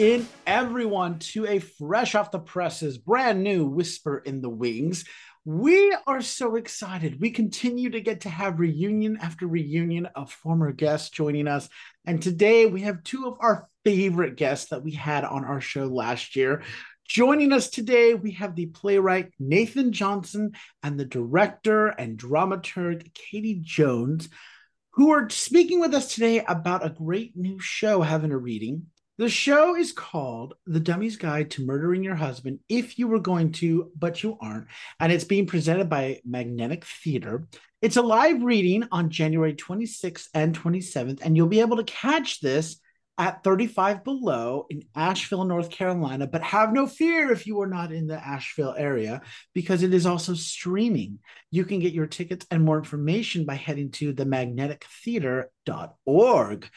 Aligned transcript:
In, 0.00 0.26
everyone, 0.46 1.18
to 1.18 1.46
a 1.46 1.58
fresh 1.58 2.14
off 2.14 2.30
the 2.30 2.38
presses, 2.38 2.96
brand 2.96 3.42
new 3.42 3.66
Whisper 3.66 4.16
in 4.16 4.40
the 4.40 4.48
Wings. 4.48 5.04
We 5.44 5.94
are 6.06 6.22
so 6.22 6.56
excited. 6.56 7.20
We 7.20 7.32
continue 7.32 7.90
to 7.90 8.00
get 8.00 8.22
to 8.22 8.30
have 8.30 8.60
reunion 8.60 9.18
after 9.20 9.46
reunion 9.46 10.06
of 10.14 10.32
former 10.32 10.72
guests 10.72 11.10
joining 11.10 11.46
us. 11.46 11.68
And 12.06 12.22
today 12.22 12.64
we 12.64 12.80
have 12.80 13.02
two 13.02 13.26
of 13.26 13.36
our 13.40 13.68
favorite 13.84 14.36
guests 14.36 14.70
that 14.70 14.82
we 14.82 14.92
had 14.92 15.22
on 15.26 15.44
our 15.44 15.60
show 15.60 15.84
last 15.84 16.34
year. 16.34 16.62
Joining 17.06 17.52
us 17.52 17.68
today, 17.68 18.14
we 18.14 18.30
have 18.30 18.56
the 18.56 18.66
playwright 18.68 19.34
Nathan 19.38 19.92
Johnson 19.92 20.52
and 20.82 20.98
the 20.98 21.04
director 21.04 21.88
and 21.88 22.18
dramaturg 22.18 23.12
Katie 23.12 23.60
Jones 23.62 24.30
who 24.92 25.10
are 25.10 25.28
speaking 25.28 25.78
with 25.78 25.92
us 25.92 26.14
today 26.14 26.42
about 26.48 26.86
a 26.86 26.88
great 26.88 27.36
new 27.36 27.60
show 27.60 28.00
having 28.00 28.32
a 28.32 28.38
reading. 28.38 28.86
The 29.20 29.28
show 29.28 29.76
is 29.76 29.92
called 29.92 30.54
The 30.64 30.80
Dummy's 30.80 31.18
Guide 31.18 31.50
to 31.50 31.66
Murdering 31.66 32.02
Your 32.02 32.14
Husband 32.14 32.58
If 32.70 32.98
You 32.98 33.06
Were 33.06 33.18
Going 33.18 33.52
to, 33.52 33.92
But 33.94 34.22
You 34.22 34.38
Aren't. 34.40 34.68
And 34.98 35.12
it's 35.12 35.24
being 35.24 35.44
presented 35.44 35.90
by 35.90 36.22
Magnetic 36.24 36.86
Theatre. 36.86 37.46
It's 37.82 37.98
a 37.98 38.02
live 38.02 38.42
reading 38.42 38.88
on 38.90 39.10
January 39.10 39.52
26th 39.52 40.28
and 40.32 40.58
27th. 40.58 41.20
And 41.20 41.36
you'll 41.36 41.48
be 41.48 41.60
able 41.60 41.76
to 41.76 41.84
catch 41.84 42.40
this 42.40 42.80
at 43.18 43.44
35 43.44 44.04
Below 44.04 44.64
in 44.70 44.84
Asheville, 44.96 45.44
North 45.44 45.68
Carolina. 45.68 46.26
But 46.26 46.42
have 46.42 46.72
no 46.72 46.86
fear 46.86 47.30
if 47.30 47.46
you 47.46 47.60
are 47.60 47.66
not 47.66 47.92
in 47.92 48.06
the 48.06 48.26
Asheville 48.26 48.74
area, 48.74 49.20
because 49.52 49.82
it 49.82 49.92
is 49.92 50.06
also 50.06 50.32
streaming. 50.32 51.18
You 51.50 51.66
can 51.66 51.80
get 51.80 51.92
your 51.92 52.06
tickets 52.06 52.46
and 52.50 52.64
more 52.64 52.78
information 52.78 53.44
by 53.44 53.56
heading 53.56 53.90
to 53.90 54.14
themagnetictheatre.org. 54.14 56.70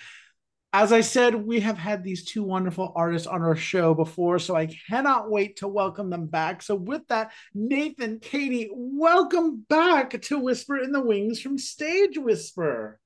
As 0.76 0.92
I 0.92 1.02
said, 1.02 1.36
we 1.36 1.60
have 1.60 1.78
had 1.78 2.04
these 2.04 2.26
two 2.26 2.42
wonderful 2.44 2.92
artists 2.96 3.28
on 3.28 3.44
our 3.44 3.56
show 3.56 3.94
before, 3.94 4.40
so 4.40 4.56
I 4.56 4.66
cannot 4.66 5.30
wait 5.30 5.58
to 5.58 5.68
welcome 5.68 6.10
them 6.10 6.26
back. 6.26 6.64
So, 6.64 6.74
with 6.74 7.08
that, 7.10 7.32
Nathan, 7.54 8.20
Katie, 8.20 8.72
welcome 8.74 9.64
back 9.70 10.20
to 10.20 10.40
Whisper 10.40 10.80
in 10.80 10.92
the 10.92 11.00
Wings 11.00 11.40
from 11.40 11.60
Stage 11.60 12.18
Whisper. 12.18 13.00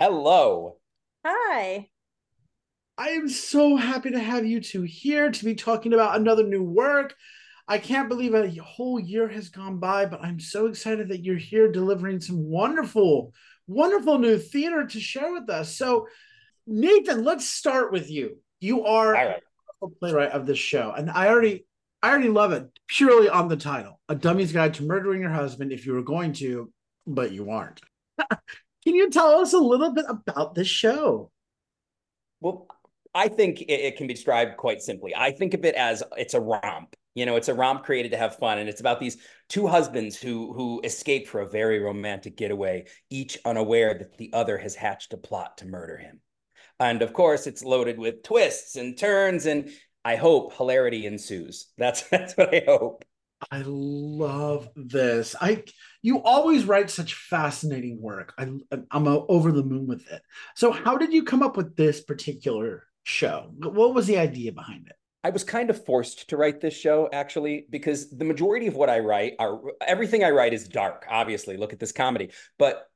Hello. 0.00 0.78
Hi. 1.24 1.88
I 2.98 3.10
am 3.10 3.28
so 3.28 3.76
happy 3.76 4.10
to 4.10 4.18
have 4.18 4.44
you 4.44 4.60
two 4.60 4.82
here 4.82 5.30
to 5.30 5.44
be 5.44 5.54
talking 5.54 5.92
about 5.92 6.18
another 6.18 6.42
new 6.42 6.64
work. 6.64 7.14
I 7.68 7.78
can't 7.78 8.08
believe 8.08 8.34
a 8.34 8.50
whole 8.56 8.98
year 8.98 9.28
has 9.28 9.48
gone 9.48 9.78
by, 9.78 10.06
but 10.06 10.24
I'm 10.24 10.40
so 10.40 10.66
excited 10.66 11.10
that 11.10 11.22
you're 11.22 11.36
here 11.36 11.70
delivering 11.70 12.20
some 12.20 12.42
wonderful, 12.42 13.32
wonderful 13.68 14.18
new 14.18 14.38
theater 14.38 14.88
to 14.88 14.98
share 14.98 15.32
with 15.32 15.48
us. 15.48 15.76
So, 15.76 16.08
Nathan, 16.66 17.24
let's 17.24 17.48
start 17.48 17.92
with 17.92 18.10
you. 18.10 18.38
You 18.60 18.84
are 18.84 19.12
right. 19.12 19.42
a 19.82 19.88
playwright 19.88 20.30
of 20.30 20.46
this 20.46 20.58
show, 20.58 20.92
and 20.96 21.10
I 21.10 21.28
already, 21.28 21.64
I 22.02 22.10
already 22.10 22.28
love 22.28 22.52
it 22.52 22.68
purely 22.88 23.28
on 23.28 23.48
the 23.48 23.56
title: 23.56 24.00
"A 24.08 24.14
Dummy's 24.14 24.52
Guide 24.52 24.74
to 24.74 24.82
Murdering 24.82 25.20
Your 25.20 25.30
Husband 25.30 25.72
If 25.72 25.86
You 25.86 25.94
Were 25.94 26.02
Going 26.02 26.32
to, 26.34 26.72
but 27.06 27.32
You 27.32 27.50
Aren't." 27.50 27.80
Can 28.84 28.94
you 28.94 29.10
tell 29.10 29.40
us 29.40 29.52
a 29.52 29.58
little 29.58 29.92
bit 29.92 30.06
about 30.08 30.54
this 30.54 30.68
show? 30.68 31.30
Well, 32.40 32.68
I 33.14 33.28
think 33.28 33.62
it, 33.62 33.72
it, 33.72 33.96
can 33.96 34.06
be 34.06 34.14
described 34.14 34.56
quite 34.56 34.80
simply. 34.80 35.12
I 35.16 35.32
think 35.32 35.54
of 35.54 35.64
it 35.64 35.74
as 35.74 36.02
it's 36.16 36.34
a 36.34 36.40
romp. 36.40 36.94
You 37.14 37.26
know, 37.26 37.36
it's 37.36 37.48
a 37.48 37.54
romp 37.54 37.82
created 37.82 38.12
to 38.12 38.18
have 38.18 38.36
fun, 38.36 38.58
and 38.58 38.68
it's 38.68 38.80
about 38.80 39.00
these 39.00 39.16
two 39.48 39.66
husbands 39.66 40.16
who 40.16 40.52
who 40.52 40.80
escape 40.84 41.28
for 41.28 41.40
a 41.40 41.48
very 41.48 41.78
romantic 41.78 42.36
getaway, 42.36 42.86
each 43.10 43.38
unaware 43.44 43.94
that 43.94 44.18
the 44.18 44.30
other 44.32 44.58
has 44.58 44.74
hatched 44.74 45.12
a 45.12 45.16
plot 45.16 45.58
to 45.58 45.66
murder 45.66 45.96
him. 45.96 46.20
And 46.78 47.02
of 47.02 47.12
course, 47.12 47.46
it's 47.46 47.64
loaded 47.64 47.98
with 47.98 48.22
twists 48.22 48.76
and 48.76 48.98
turns, 48.98 49.46
and 49.46 49.70
I 50.04 50.16
hope 50.16 50.56
hilarity 50.56 51.06
ensues. 51.06 51.68
That's 51.78 52.02
that's 52.08 52.36
what 52.36 52.54
I 52.54 52.62
hope. 52.66 53.04
I 53.50 53.62
love 53.66 54.68
this. 54.76 55.36
I 55.40 55.64
you 56.00 56.22
always 56.22 56.64
write 56.64 56.90
such 56.90 57.14
fascinating 57.14 58.00
work. 58.00 58.32
I, 58.38 58.48
I'm 58.90 59.08
over 59.08 59.52
the 59.52 59.62
moon 59.62 59.86
with 59.86 60.10
it. 60.10 60.22
So, 60.54 60.72
how 60.72 60.96
did 60.96 61.12
you 61.12 61.22
come 61.22 61.42
up 61.42 61.56
with 61.56 61.76
this 61.76 62.00
particular 62.00 62.84
show? 63.02 63.52
What 63.58 63.94
was 63.94 64.06
the 64.06 64.18
idea 64.18 64.52
behind 64.52 64.86
it? 64.86 64.96
I 65.22 65.30
was 65.30 65.44
kind 65.44 65.70
of 65.70 65.84
forced 65.84 66.30
to 66.30 66.36
write 66.36 66.60
this 66.60 66.74
show 66.74 67.08
actually 67.12 67.66
because 67.68 68.10
the 68.10 68.24
majority 68.24 68.68
of 68.68 68.76
what 68.76 68.88
I 68.88 69.00
write 69.00 69.34
are 69.38 69.60
everything 69.84 70.22
I 70.22 70.30
write 70.30 70.54
is 70.54 70.68
dark. 70.68 71.04
Obviously, 71.10 71.56
look 71.56 71.72
at 71.72 71.80
this 71.80 71.92
comedy, 71.92 72.30
but 72.58 72.86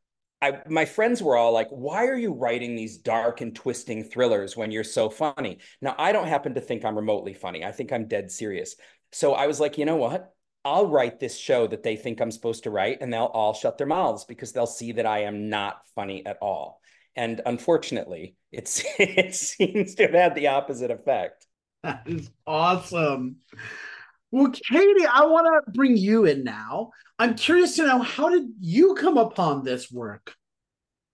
I, 0.43 0.61
my 0.69 0.84
friends 0.84 1.23
were 1.23 1.37
all 1.37 1.53
like, 1.53 1.69
"Why 1.71 2.06
are 2.06 2.17
you 2.17 2.33
writing 2.33 2.75
these 2.75 2.99
dark 2.99 3.41
and 3.41 3.55
twisting 3.55 4.05
thrillers 4.05 4.56
when 4.56 4.71
you're 4.71 4.84
so 4.84 5.11
funny?" 5.11 5.59
Now, 5.81 5.95
I 5.99 6.12
don't 6.12 6.28
happen 6.28 6.55
to 6.55 6.61
think 6.61 6.84
I'm 6.84 6.97
remotely 6.97 7.34
funny. 7.34 7.65
I 7.65 7.73
think 7.73 7.93
I'm 7.93 8.09
dead 8.09 8.31
serious. 8.31 8.77
So 9.12 9.34
I 9.34 9.47
was 9.47 9.61
like, 9.61 9.77
you 9.78 9.84
know 9.84 9.97
what? 9.97 10.33
I'll 10.65 10.87
write 10.87 11.21
this 11.21 11.39
show 11.39 11.67
that 11.67 11.83
they 11.83 11.97
think 11.97 12.21
I'm 12.21 12.31
supposed 12.31 12.65
to 12.65 12.71
write, 12.71 12.99
and 13.01 13.12
they'll 13.12 13.25
all 13.25 13.55
shut 13.55 13.78
their 13.78 13.87
mouths 13.87 14.25
because 14.25 14.53
they'll 14.53 14.67
see 14.67 14.93
that 14.93 15.06
I 15.06 15.21
am 15.21 15.49
not 15.49 15.87
funny 15.95 16.25
at 16.27 16.39
all. 16.41 16.81
And 17.17 17.41
unfortunately, 17.45 18.37
it's 18.53 18.83
it 18.99 19.34
seems 19.34 19.95
to 19.97 20.05
have 20.05 20.15
had 20.15 20.34
the 20.34 20.49
opposite 20.49 20.91
effect. 20.91 21.47
That 21.83 22.03
is 22.07 22.31
awesome. 22.47 23.37
Well, 24.31 24.51
Katie, 24.51 25.07
I 25.07 25.25
want 25.25 25.47
to 25.47 25.73
bring 25.73 25.97
you 25.97 26.25
in 26.25 26.45
now. 26.45 26.91
I'm 27.19 27.35
curious 27.35 27.77
to 27.77 27.87
know 27.87 28.01
how 28.01 28.29
did 28.29 28.49
you 28.61 28.95
come 28.95 29.19
upon 29.19 29.65
this 29.65 29.91
work? 29.91 30.35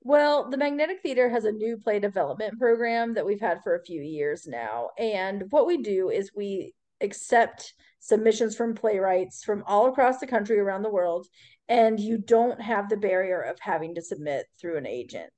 Well, 0.03 0.51
the 0.51 0.57
Magnetic 0.57 1.01
Theatre 1.03 1.29
has 1.31 1.45
a 1.45 1.53
new 1.53 1.79
play 1.79 1.99
development 1.99 2.59
program 2.59 3.15
that 3.15 3.27
we've 3.27 3.41
had 3.41 3.63
for 3.65 3.75
a 3.75 3.83
few 3.83 4.01
years 4.01 4.47
now. 4.47 4.91
And 4.99 5.45
what 5.51 5.67
we 5.67 5.83
do 5.83 6.11
is 6.11 6.31
we 6.37 6.75
accept 7.01 7.75
submissions 8.01 8.55
from 8.55 8.75
playwrights 8.75 9.43
from 9.43 9.65
all 9.67 9.89
across 9.89 10.21
the 10.21 10.27
country 10.27 10.59
around 10.59 10.83
the 10.83 10.91
world 10.91 11.27
and 11.69 11.99
you 11.99 12.19
don't 12.19 12.61
have 12.61 12.89
the 12.89 12.97
barrier 12.97 13.41
of 13.41 13.59
having 13.59 13.95
to 13.97 14.03
submit 14.03 14.47
through 14.61 14.77
an 14.77 14.87
agent 14.87 15.33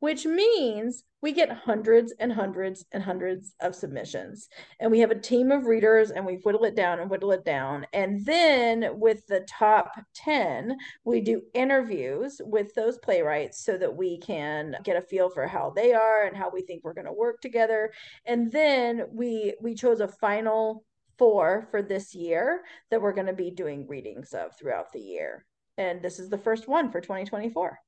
which 0.00 0.26
means 0.26 1.04
we 1.22 1.32
get 1.32 1.50
hundreds 1.50 2.12
and 2.18 2.32
hundreds 2.32 2.84
and 2.92 3.02
hundreds 3.02 3.54
of 3.60 3.74
submissions 3.74 4.48
and 4.80 4.90
we 4.90 4.98
have 4.98 5.10
a 5.10 5.18
team 5.18 5.50
of 5.50 5.66
readers 5.66 6.10
and 6.10 6.24
we 6.24 6.36
whittle 6.36 6.64
it 6.64 6.74
down 6.74 6.98
and 6.98 7.10
whittle 7.10 7.32
it 7.32 7.44
down 7.44 7.86
and 7.92 8.24
then 8.26 8.98
with 8.98 9.26
the 9.26 9.46
top 9.48 9.92
10 10.14 10.76
we 11.04 11.20
do 11.20 11.42
interviews 11.54 12.40
with 12.44 12.74
those 12.74 12.98
playwrights 12.98 13.64
so 13.64 13.76
that 13.76 13.94
we 13.94 14.18
can 14.18 14.74
get 14.84 14.96
a 14.96 15.02
feel 15.02 15.30
for 15.30 15.46
how 15.46 15.72
they 15.74 15.92
are 15.92 16.24
and 16.24 16.36
how 16.36 16.50
we 16.50 16.62
think 16.62 16.82
we're 16.82 16.94
going 16.94 17.06
to 17.06 17.12
work 17.12 17.40
together 17.40 17.92
and 18.26 18.50
then 18.50 19.04
we 19.12 19.54
we 19.60 19.74
chose 19.74 20.00
a 20.00 20.08
final 20.08 20.84
four 21.20 21.68
for 21.70 21.82
this 21.82 22.14
year 22.14 22.62
that 22.90 23.00
we're 23.00 23.12
going 23.12 23.26
to 23.26 23.34
be 23.34 23.50
doing 23.50 23.86
readings 23.86 24.32
of 24.32 24.56
throughout 24.58 24.90
the 24.90 24.98
year. 24.98 25.44
And 25.76 26.00
this 26.00 26.18
is 26.18 26.30
the 26.30 26.38
first 26.38 26.66
one 26.66 26.90
for 26.90 27.02
2024. 27.02 27.78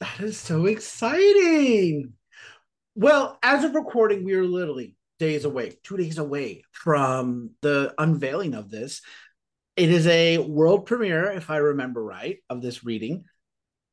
That 0.00 0.20
is 0.20 0.38
so 0.38 0.66
exciting. 0.66 2.14
Well, 2.94 3.38
as 3.42 3.64
of 3.64 3.74
recording, 3.74 4.24
we 4.24 4.34
are 4.34 4.44
literally 4.44 4.96
days 5.18 5.44
away, 5.44 5.78
two 5.82 5.96
days 5.96 6.18
away 6.18 6.64
from 6.72 7.50
the 7.62 7.94
unveiling 7.98 8.54
of 8.54 8.70
this. 8.70 9.02
It 9.76 9.90
is 9.90 10.06
a 10.06 10.38
world 10.38 10.86
premiere, 10.86 11.32
if 11.32 11.50
I 11.50 11.56
remember 11.56 12.02
right, 12.02 12.38
of 12.48 12.62
this 12.62 12.84
reading. 12.84 13.24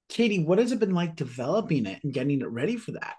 Katie, 0.10 0.44
what 0.44 0.60
has 0.60 0.72
it 0.72 0.80
been 0.80 0.94
like 0.94 1.16
developing 1.16 1.86
it 1.86 2.04
and 2.04 2.14
getting 2.14 2.42
it 2.42 2.50
ready 2.50 2.78
for 2.78 2.92
that? 2.92 3.16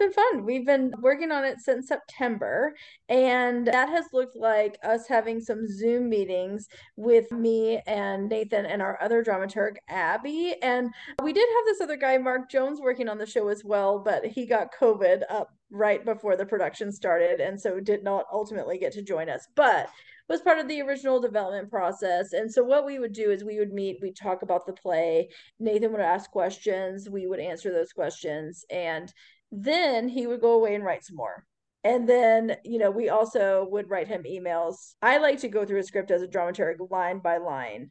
Been 0.00 0.12
fun. 0.12 0.44
We've 0.44 0.66
been 0.66 0.92
working 1.00 1.30
on 1.30 1.44
it 1.44 1.60
since 1.60 1.86
September, 1.88 2.74
and 3.08 3.66
that 3.66 3.88
has 3.90 4.06
looked 4.12 4.34
like 4.34 4.78
us 4.82 5.06
having 5.06 5.40
some 5.40 5.68
Zoom 5.68 6.08
meetings 6.08 6.66
with 6.96 7.30
me 7.30 7.80
and 7.86 8.28
Nathan 8.28 8.66
and 8.66 8.82
our 8.82 9.00
other 9.02 9.22
dramaturg, 9.22 9.76
Abby. 9.88 10.56
And 10.62 10.90
we 11.22 11.32
did 11.32 11.46
have 11.56 11.64
this 11.66 11.80
other 11.80 11.96
guy, 11.96 12.18
Mark 12.18 12.50
Jones, 12.50 12.80
working 12.80 13.08
on 13.08 13.18
the 13.18 13.26
show 13.26 13.48
as 13.48 13.62
well, 13.64 13.98
but 13.98 14.24
he 14.24 14.46
got 14.46 14.74
COVID 14.80 15.22
up 15.28 15.50
right 15.70 16.04
before 16.04 16.36
the 16.36 16.46
production 16.46 16.90
started, 16.90 17.40
and 17.40 17.60
so 17.60 17.78
did 17.78 18.02
not 18.02 18.24
ultimately 18.32 18.78
get 18.78 18.92
to 18.94 19.02
join 19.02 19.28
us. 19.28 19.46
But 19.54 19.90
was 20.30 20.40
part 20.40 20.60
of 20.60 20.68
the 20.68 20.80
original 20.80 21.20
development 21.20 21.68
process. 21.68 22.32
And 22.34 22.50
so 22.50 22.62
what 22.62 22.86
we 22.86 23.00
would 23.00 23.12
do 23.12 23.32
is 23.32 23.42
we 23.42 23.58
would 23.58 23.72
meet, 23.72 23.98
we'd 24.00 24.16
talk 24.16 24.42
about 24.42 24.64
the 24.64 24.72
play. 24.72 25.28
Nathan 25.58 25.90
would 25.90 26.00
ask 26.00 26.30
questions, 26.30 27.10
we 27.10 27.26
would 27.26 27.40
answer 27.40 27.72
those 27.72 27.92
questions, 27.92 28.64
and 28.70 29.12
then 29.52 30.08
he 30.08 30.26
would 30.26 30.40
go 30.40 30.52
away 30.52 30.74
and 30.74 30.84
write 30.84 31.04
some 31.04 31.16
more. 31.16 31.44
And 31.82 32.08
then, 32.08 32.56
you 32.64 32.78
know, 32.78 32.90
we 32.90 33.08
also 33.08 33.66
would 33.70 33.88
write 33.88 34.08
him 34.08 34.24
emails. 34.24 34.94
I 35.00 35.18
like 35.18 35.40
to 35.40 35.48
go 35.48 35.64
through 35.64 35.80
a 35.80 35.84
script 35.84 36.10
as 36.10 36.22
a 36.22 36.28
dramaturg 36.28 36.90
line 36.90 37.20
by 37.20 37.38
line 37.38 37.90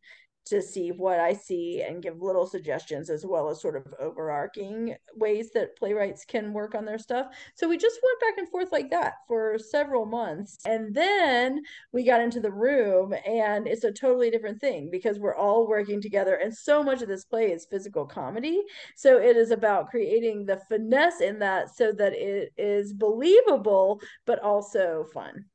to 0.50 0.62
see 0.62 0.92
what 0.92 1.20
I 1.20 1.34
see 1.34 1.82
and 1.82 2.02
give 2.02 2.22
little 2.22 2.46
suggestions 2.46 3.10
as 3.10 3.26
well 3.26 3.50
as 3.50 3.62
sort 3.62 3.76
of 3.76 3.94
overarching 4.00 4.96
ways 5.16 5.52
that 5.54 5.78
playwrights 5.78 6.26
can 6.26 6.54
work 6.54 6.76
on 6.76 6.86
their 6.86 7.00
stuff. 7.00 7.28
So 7.56 7.68
we 7.68 7.78
just 7.78 8.00
went 8.04 8.20
back 8.20 8.38
and 8.38 8.50
forth 8.50 8.72
like 8.72 8.90
that 8.92 9.14
for 9.28 9.58
several 9.58 10.06
months. 10.06 10.58
And 10.66 10.94
then 10.94 11.62
we 11.92 12.04
got 12.04 12.22
into 12.22 12.40
the 12.40 12.52
room 12.52 13.14
and 13.26 13.68
it's 13.68 13.84
a 13.84 13.92
totally 13.92 14.30
different 14.30 14.60
thing 14.60 14.90
because 14.92 15.20
we're 15.20 15.36
all 15.36 15.68
working 15.68 16.02
together 16.02 16.36
and 16.36 16.56
so 16.56 16.84
much 16.84 17.02
of 17.02 17.08
this 17.08 17.26
play 17.26 17.52
is 17.52 17.68
physical 17.70 18.06
comedy. 18.06 18.62
So 18.96 19.18
it 19.18 19.38
is 19.38 19.52
about 19.52 19.90
creating 19.90 20.46
the 20.46 20.62
finesse 20.70 21.22
in 21.22 21.40
that 21.40 21.76
so 21.76 21.92
that 21.94 22.14
it 22.14 22.52
is 22.58 22.94
believable 22.94 24.02
but 24.26 24.40
also 24.40 25.06
fun. 25.14 25.46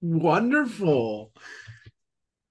Wonderful. 0.00 1.32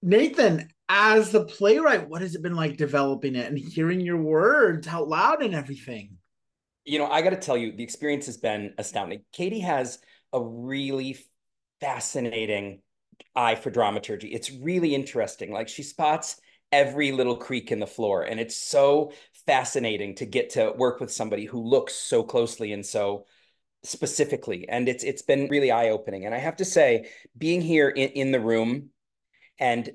Nathan, 0.02 0.70
as 0.90 1.32
the 1.32 1.46
playwright, 1.46 2.10
what 2.10 2.22
has 2.22 2.36
it 2.36 2.42
been 2.42 2.56
like 2.56 2.78
developing 2.78 3.36
it 3.36 3.48
and 3.48 3.58
hearing 3.58 4.02
your 4.02 4.18
words 4.18 4.88
out 4.88 5.08
loud 5.08 5.44
and 5.44 5.54
everything? 5.54 6.18
You 6.86 7.00
know, 7.00 7.08
I 7.08 7.22
got 7.22 7.30
to 7.30 7.36
tell 7.36 7.58
you, 7.58 7.76
the 7.76 7.84
experience 7.84 8.26
has 8.26 8.38
been 8.38 8.74
astounding. 8.78 9.24
Katie 9.32 9.60
has 9.60 10.00
a 10.34 10.44
really 10.44 11.18
fascinating 11.80 12.82
eye 13.36 13.56
for 13.56 13.70
dramaturgy. 13.70 14.30
It's 14.30 14.52
really 14.52 14.96
interesting. 14.96 15.52
Like 15.52 15.70
she 15.70 15.84
spots 15.84 16.42
every 16.72 17.12
little 17.12 17.36
creak 17.36 17.72
in 17.72 17.80
the 17.80 17.88
floor, 17.88 18.24
and 18.24 18.40
it's 18.40 18.58
so 18.58 19.14
fascinating 19.46 20.16
to 20.16 20.26
get 20.26 20.52
to 20.52 20.74
work 20.76 21.00
with 21.00 21.12
somebody 21.12 21.46
who 21.46 21.62
looks 21.62 21.94
so 21.94 22.24
closely 22.24 22.74
and 22.74 22.86
so 22.86 23.26
specifically 23.84 24.70
and 24.70 24.88
it's 24.88 25.04
it's 25.04 25.24
been 25.24 25.48
really 25.50 25.72
eye-opening 25.72 26.28
and 26.28 26.36
i 26.36 26.38
have 26.38 26.56
to 26.56 26.64
say 26.64 27.10
being 27.36 27.62
here 27.62 27.90
in, 27.90 28.10
in 28.10 28.32
the 28.32 28.40
room 28.40 28.90
and 29.62 29.92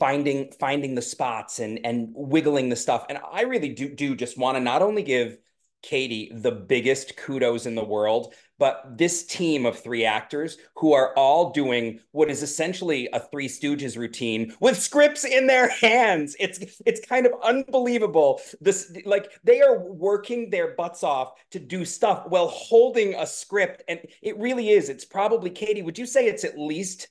finding 0.00 0.50
finding 0.58 0.94
the 0.96 1.02
spots 1.02 1.60
and 1.60 1.78
and 1.84 2.08
wiggling 2.14 2.70
the 2.70 2.76
stuff 2.76 3.06
and 3.08 3.18
i 3.30 3.42
really 3.42 3.68
do 3.68 3.94
do 3.94 4.16
just 4.16 4.38
want 4.38 4.56
to 4.56 4.60
not 4.60 4.82
only 4.82 5.02
give 5.02 5.38
katie 5.82 6.32
the 6.34 6.50
biggest 6.50 7.16
kudos 7.16 7.66
in 7.66 7.74
the 7.74 7.84
world 7.84 8.34
but 8.60 8.98
this 8.98 9.24
team 9.24 9.64
of 9.64 9.78
three 9.78 10.04
actors 10.04 10.58
who 10.76 10.92
are 10.92 11.14
all 11.16 11.50
doing 11.50 11.98
what 12.12 12.30
is 12.30 12.42
essentially 12.42 13.08
a 13.14 13.18
Three 13.18 13.48
Stooges 13.48 13.96
routine 13.96 14.54
with 14.60 14.78
scripts 14.78 15.24
in 15.24 15.46
their 15.46 15.70
hands. 15.70 16.36
It's 16.38 16.82
it's 16.84 17.00
kind 17.06 17.24
of 17.24 17.32
unbelievable. 17.42 18.42
This 18.60 18.94
like 19.06 19.32
they 19.42 19.62
are 19.62 19.78
working 19.78 20.50
their 20.50 20.74
butts 20.74 21.02
off 21.02 21.32
to 21.52 21.58
do 21.58 21.86
stuff 21.86 22.26
while 22.28 22.48
holding 22.48 23.14
a 23.14 23.26
script, 23.26 23.82
and 23.88 24.00
it 24.20 24.36
really 24.38 24.68
is. 24.68 24.90
It's 24.90 25.06
probably 25.06 25.48
Katie. 25.48 25.80
Would 25.80 25.98
you 25.98 26.04
say 26.04 26.26
it's 26.26 26.44
at 26.44 26.58
least 26.58 27.08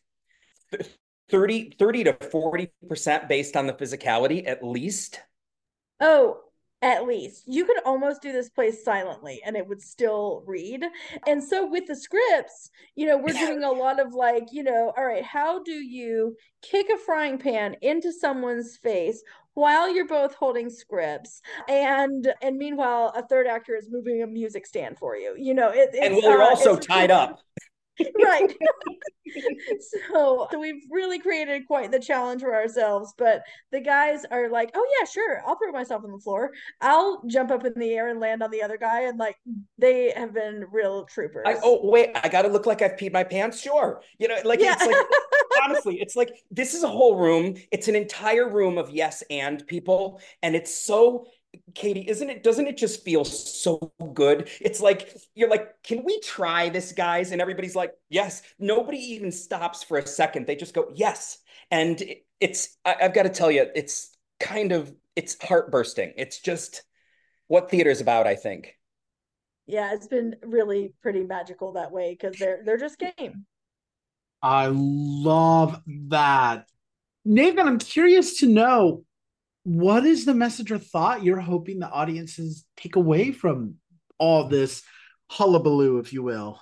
30, 1.30 1.76
30 1.78 2.04
to 2.06 2.14
40% 2.14 3.28
based 3.28 3.56
on 3.56 3.68
the 3.68 3.74
physicality, 3.74 4.48
at 4.48 4.64
least? 4.64 5.22
Oh, 6.00 6.40
at 6.82 7.06
least. 7.06 7.44
You 7.46 7.66
could 7.66 7.84
almost 7.84 8.22
do 8.22 8.32
this 8.32 8.50
place 8.50 8.84
silently 8.84 9.42
and 9.46 9.58
it 9.58 9.68
would 9.68 9.82
still 9.82 10.44
read. 10.48 10.86
And 11.28 11.44
so 11.44 11.70
with 11.70 11.88
the 11.88 11.96
scripts 11.96 12.70
you 12.96 13.06
know 13.06 13.18
we're 13.18 13.34
doing 13.34 13.64
a 13.64 13.72
lot 13.72 14.00
of 14.00 14.14
like 14.14 14.46
you 14.52 14.64
know 14.64 14.94
all 14.98 15.06
right 15.06 15.24
how 15.24 15.64
do 15.64 15.72
you 15.72 16.36
kick 16.62 16.88
a 16.94 16.98
frying 16.98 17.38
pan 17.38 17.76
into 17.82 18.12
someone's 18.12 18.78
face 18.78 19.24
while 19.54 19.94
you're 19.94 20.08
both 20.08 20.36
holding 20.36 20.70
scripts? 20.70 21.42
And 21.68 22.32
and 22.42 22.58
meanwhile 22.58 23.12
a 23.16 23.28
third 23.28 23.48
actor 23.48 23.76
is 23.76 23.90
moving 23.92 24.24
a 24.24 24.28
music 24.28 24.66
stand 24.66 24.98
for 24.98 25.18
you. 25.18 25.36
You 25.38 25.54
know 25.54 25.70
it, 25.70 25.96
and 26.02 26.16
you're 26.16 26.42
uh, 26.42 26.50
also 26.50 26.78
tied 26.78 27.12
up 27.12 27.42
right. 28.24 28.56
So, 30.12 30.48
so 30.52 30.60
we've 30.60 30.82
really 30.90 31.20
created 31.20 31.68
quite 31.68 31.92
the 31.92 32.00
challenge 32.00 32.42
for 32.42 32.56
ourselves 32.56 33.14
but 33.16 33.44
the 33.72 33.80
guys 33.80 34.26
are 34.32 34.50
like 34.50 34.72
oh 34.74 34.88
yeah 35.00 35.06
sure 35.06 35.44
i'll 35.46 35.56
throw 35.56 35.72
myself 35.72 36.04
on 36.04 36.12
the 36.12 36.18
floor. 36.18 36.52
I'll 36.82 37.22
jump 37.28 37.52
up 37.52 37.64
in 37.64 37.74
the 37.76 37.94
air 37.94 38.10
and 38.10 38.20
land 38.20 38.42
on 38.42 38.50
the 38.50 38.64
other 38.64 38.78
guy 38.78 39.02
and 39.02 39.20
like 39.20 39.36
they 39.78 40.12
have 40.16 40.34
been 40.34 40.66
real 40.72 41.06
troopers. 41.06 41.44
I, 41.46 41.58
oh 41.64 41.80
wait 41.84 42.10
i 42.24 42.28
gotta 42.28 42.48
look 42.48 42.66
like 42.66 42.82
i've 42.82 42.94
peed 42.94 43.14
my 43.14 43.24
pants? 43.24 43.62
Sure. 43.62 44.02
You 44.18 44.30
know 44.30 44.38
like 44.46 44.62
yeah. 44.62 44.76
it's 44.80 44.88
like 44.88 45.06
honestly 45.64 46.02
it's 46.02 46.16
like 46.16 46.32
this 46.50 46.74
is 46.74 46.82
a 46.82 46.88
whole 46.88 47.16
room. 47.16 47.56
It's 47.72 47.88
an 47.88 47.96
entire 47.96 48.50
room 48.50 48.80
of 48.80 48.90
yes 48.90 49.24
and 49.30 49.66
people 49.68 50.22
and 50.42 50.56
it's 50.56 50.74
so 50.74 51.28
Katie, 51.74 52.08
isn't 52.08 52.30
it? 52.30 52.44
Doesn't 52.44 52.68
it 52.68 52.78
just 52.78 53.04
feel 53.04 53.26
so 53.26 53.92
good? 54.14 54.50
It's 54.62 54.82
like 54.82 55.16
you're 55.36 55.50
like, 55.50 55.82
can 55.84 56.04
we 56.04 56.20
try 56.20 56.70
this, 56.70 56.92
guys? 56.92 57.32
And 57.32 57.42
everybody's 57.42 57.76
like, 57.76 57.94
yes. 58.10 58.42
Nobody 58.60 58.98
even 58.98 59.32
stops 59.32 59.84
for 59.84 59.98
a 59.98 60.06
second. 60.06 60.48
They 60.48 60.56
just 60.56 60.74
go, 60.74 60.92
yes. 60.94 61.40
And 61.72 62.02
it's, 62.40 62.78
I, 62.86 62.96
I've 63.02 63.14
got 63.14 63.24
to 63.24 63.30
tell 63.30 63.52
you, 63.52 63.68
it's 63.76 64.16
kind 64.40 64.72
of, 64.72 64.94
it's 65.16 65.36
heartbursting. 65.38 66.14
It's 66.18 66.40
just 66.40 66.84
what 67.48 67.70
theater's 67.70 68.02
about, 68.02 68.28
I 68.28 68.36
think. 68.36 68.76
Yeah, 69.66 69.94
it's 69.94 70.08
been 70.08 70.36
really 70.44 70.94
pretty 71.02 71.24
magical 71.24 71.74
that 71.74 71.92
way 71.92 72.18
because 72.20 72.38
they're 72.40 72.62
they're 72.66 72.78
just 72.78 72.98
game. 72.98 73.46
I 74.42 74.70
love 74.72 75.80
that. 76.08 76.68
Nathan, 77.24 77.68
I'm 77.68 77.78
curious 77.78 78.40
to 78.40 78.48
know 78.48 79.04
what 79.64 80.06
is 80.06 80.26
the 80.26 80.34
message 80.34 80.72
or 80.72 80.78
thought 80.78 81.24
you're 81.24 81.40
hoping 81.40 81.80
the 81.80 81.90
audiences 81.90 82.66
take 82.78 82.96
away 82.96 83.32
from 83.32 83.76
all 84.18 84.48
this 84.48 84.84
hullabaloo, 85.30 86.00
if 86.00 86.14
you 86.14 86.24
will? 86.24 86.62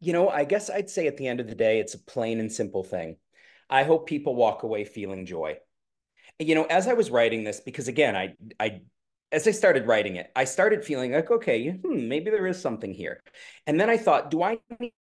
You 0.00 0.12
know, 0.12 0.28
I 0.28 0.44
guess 0.44 0.70
I'd 0.70 0.90
say 0.90 1.06
at 1.06 1.16
the 1.16 1.26
end 1.26 1.40
of 1.40 1.48
the 1.48 1.54
day, 1.54 1.78
it's 1.80 1.94
a 1.94 1.98
plain 1.98 2.40
and 2.40 2.52
simple 2.52 2.84
thing. 2.84 3.16
I 3.70 3.84
hope 3.84 4.06
people 4.06 4.34
walk 4.34 4.62
away 4.62 4.84
feeling 4.84 5.26
joy. 5.26 5.56
You 6.38 6.54
know, 6.54 6.64
as 6.64 6.88
I 6.88 6.94
was 6.94 7.10
writing 7.10 7.44
this, 7.44 7.60
because 7.60 7.88
again, 7.88 8.16
I, 8.16 8.34
I, 8.60 8.82
as 9.32 9.48
I 9.48 9.52
started 9.52 9.86
writing 9.86 10.16
it, 10.16 10.30
I 10.36 10.44
started 10.44 10.84
feeling 10.84 11.12
like, 11.12 11.30
okay, 11.30 11.70
hmm, 11.70 12.08
maybe 12.08 12.30
there 12.30 12.46
is 12.46 12.60
something 12.60 12.92
here. 12.92 13.22
And 13.66 13.80
then 13.80 13.88
I 13.88 13.96
thought, 13.96 14.30
do 14.30 14.42
I 14.42 14.58
need 14.78 14.92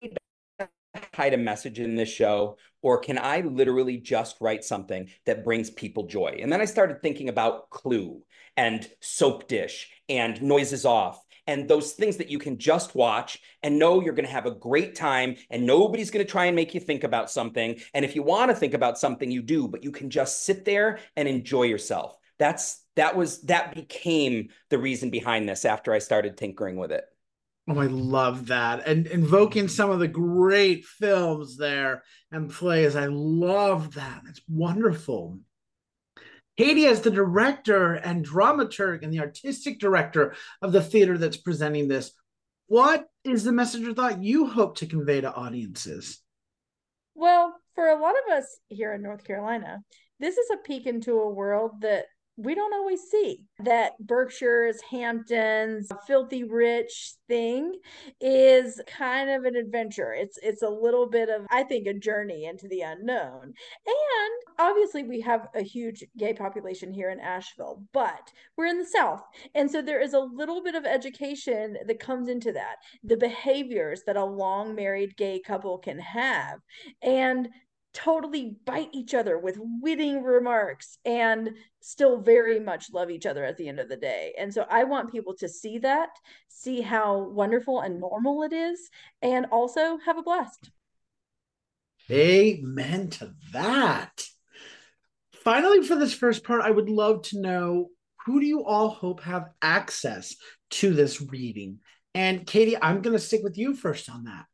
hide 1.13 1.33
a 1.33 1.37
message 1.37 1.79
in 1.79 1.95
this 1.95 2.09
show 2.09 2.57
or 2.83 2.99
can 2.99 3.17
I 3.17 3.39
literally 3.41 3.97
just 3.97 4.37
write 4.41 4.63
something 4.63 5.09
that 5.25 5.43
brings 5.43 5.69
people 5.69 6.05
joy? 6.05 6.37
And 6.41 6.51
then 6.51 6.61
I 6.61 6.65
started 6.65 7.01
thinking 7.01 7.29
about 7.29 7.69
Clue 7.69 8.21
and 8.57 8.87
Soap 8.99 9.47
Dish 9.47 9.89
and 10.09 10.41
Noises 10.41 10.85
Off 10.85 11.23
and 11.47 11.67
those 11.67 11.93
things 11.93 12.17
that 12.17 12.29
you 12.29 12.39
can 12.39 12.57
just 12.57 12.93
watch 12.95 13.39
and 13.63 13.79
know 13.79 14.01
you're 14.01 14.13
going 14.13 14.25
to 14.25 14.31
have 14.31 14.45
a 14.45 14.51
great 14.51 14.95
time 14.95 15.35
and 15.49 15.65
nobody's 15.65 16.11
going 16.11 16.25
to 16.25 16.31
try 16.31 16.45
and 16.45 16.55
make 16.55 16.73
you 16.73 16.79
think 16.79 17.03
about 17.03 17.31
something. 17.31 17.79
And 17.93 18.05
if 18.05 18.15
you 18.15 18.23
want 18.23 18.51
to 18.51 18.55
think 18.55 18.73
about 18.73 18.97
something, 18.97 19.31
you 19.31 19.41
do, 19.41 19.67
but 19.67 19.83
you 19.83 19.91
can 19.91 20.09
just 20.09 20.45
sit 20.45 20.65
there 20.65 20.99
and 21.15 21.27
enjoy 21.27 21.63
yourself. 21.63 22.17
That's 22.37 22.81
that 22.95 23.15
was 23.15 23.41
that 23.43 23.73
became 23.73 24.49
the 24.69 24.77
reason 24.77 25.09
behind 25.09 25.47
this 25.47 25.65
after 25.65 25.93
I 25.93 25.99
started 25.99 26.37
tinkering 26.37 26.77
with 26.77 26.91
it. 26.91 27.05
Oh, 27.67 27.79
I 27.79 27.85
love 27.85 28.47
that. 28.47 28.85
And 28.85 29.07
invoking 29.07 29.67
some 29.69 29.89
of 29.89 29.99
the 29.99 30.07
great 30.07 30.83
films 30.85 31.55
there 31.57 32.03
and 32.31 32.49
plays. 32.49 32.95
I 32.95 33.05
love 33.05 33.93
that. 33.93 34.23
It's 34.27 34.41
wonderful. 34.49 35.39
Katie, 36.57 36.85
as 36.85 37.01
the 37.01 37.09
director 37.09 37.93
and 37.93 38.25
dramaturg 38.25 39.03
and 39.03 39.13
the 39.13 39.21
artistic 39.21 39.79
director 39.79 40.35
of 40.61 40.71
the 40.71 40.81
theater 40.81 41.17
that's 41.17 41.37
presenting 41.37 41.87
this, 41.87 42.11
what 42.67 43.07
is 43.23 43.43
the 43.43 43.51
message 43.51 43.87
or 43.87 43.93
thought 43.93 44.23
you 44.23 44.47
hope 44.47 44.77
to 44.77 44.85
convey 44.85 45.21
to 45.21 45.33
audiences? 45.33 46.19
Well, 47.15 47.55
for 47.75 47.87
a 47.87 47.99
lot 47.99 48.15
of 48.25 48.37
us 48.37 48.59
here 48.67 48.93
in 48.93 49.01
North 49.01 49.23
Carolina, 49.23 49.83
this 50.19 50.37
is 50.37 50.49
a 50.51 50.57
peek 50.57 50.85
into 50.85 51.19
a 51.19 51.29
world 51.29 51.81
that 51.81 52.05
we 52.35 52.55
don't 52.55 52.73
always 52.73 53.01
see 53.01 53.45
that 53.59 53.93
Berkshire's, 53.99 54.81
Hamptons, 54.89 55.87
filthy 56.07 56.43
rich 56.43 57.13
thing 57.27 57.73
is 58.19 58.81
kind 58.87 59.29
of 59.29 59.43
an 59.43 59.55
adventure. 59.55 60.13
It's 60.13 60.39
it's 60.41 60.63
a 60.63 60.69
little 60.69 61.07
bit 61.07 61.29
of 61.29 61.45
I 61.51 61.63
think 61.63 61.85
a 61.85 61.93
journey 61.93 62.45
into 62.45 62.67
the 62.67 62.81
unknown. 62.81 63.43
And 63.43 64.33
obviously 64.57 65.03
we 65.03 65.21
have 65.21 65.47
a 65.53 65.61
huge 65.61 66.03
gay 66.17 66.33
population 66.33 66.91
here 66.91 67.11
in 67.11 67.19
Asheville, 67.19 67.83
but 67.93 68.31
we're 68.57 68.65
in 68.65 68.79
the 68.79 68.85
South. 68.85 69.21
And 69.53 69.69
so 69.69 69.81
there 69.81 70.01
is 70.01 70.13
a 70.13 70.19
little 70.19 70.63
bit 70.63 70.75
of 70.75 70.85
education 70.85 71.77
that 71.85 71.99
comes 71.99 72.27
into 72.29 72.51
that. 72.53 72.77
The 73.03 73.17
behaviors 73.17 74.01
that 74.07 74.17
a 74.17 74.25
long 74.25 74.73
married 74.73 75.15
gay 75.17 75.39
couple 75.39 75.77
can 75.77 75.99
have. 75.99 76.59
And 77.03 77.49
totally 77.93 78.55
bite 78.65 78.89
each 78.91 79.13
other 79.13 79.37
with 79.37 79.57
witting 79.59 80.23
remarks 80.23 80.97
and 81.05 81.51
still 81.79 82.19
very 82.21 82.59
much 82.59 82.91
love 82.91 83.09
each 83.09 83.25
other 83.25 83.43
at 83.43 83.57
the 83.57 83.69
end 83.69 83.79
of 83.79 83.89
the 83.89 83.97
day. 83.97 84.33
And 84.37 84.53
so 84.53 84.65
I 84.69 84.83
want 84.83 85.11
people 85.11 85.35
to 85.35 85.47
see 85.47 85.77
that, 85.79 86.09
see 86.47 86.81
how 86.81 87.19
wonderful 87.29 87.81
and 87.81 87.99
normal 87.99 88.43
it 88.43 88.53
is, 88.53 88.89
and 89.21 89.45
also 89.51 89.97
have 90.05 90.17
a 90.17 90.23
blast. 90.23 90.71
Amen 92.11 93.09
to 93.11 93.33
that. 93.53 94.25
Finally, 95.43 95.83
for 95.83 95.95
this 95.95 96.13
first 96.13 96.43
part, 96.43 96.61
I 96.61 96.71
would 96.71 96.89
love 96.89 97.23
to 97.23 97.39
know 97.39 97.89
who 98.25 98.39
do 98.39 98.45
you 98.45 98.63
all 98.63 98.89
hope 98.89 99.21
have 99.21 99.49
access 99.61 100.35
to 100.71 100.93
this 100.93 101.21
reading? 101.21 101.79
And 102.15 102.45
Katie, 102.45 102.81
I'm 102.81 103.01
going 103.01 103.15
to 103.15 103.23
stick 103.23 103.41
with 103.43 103.57
you 103.57 103.75
first 103.75 104.09
on 104.09 104.25
that. 104.25 104.45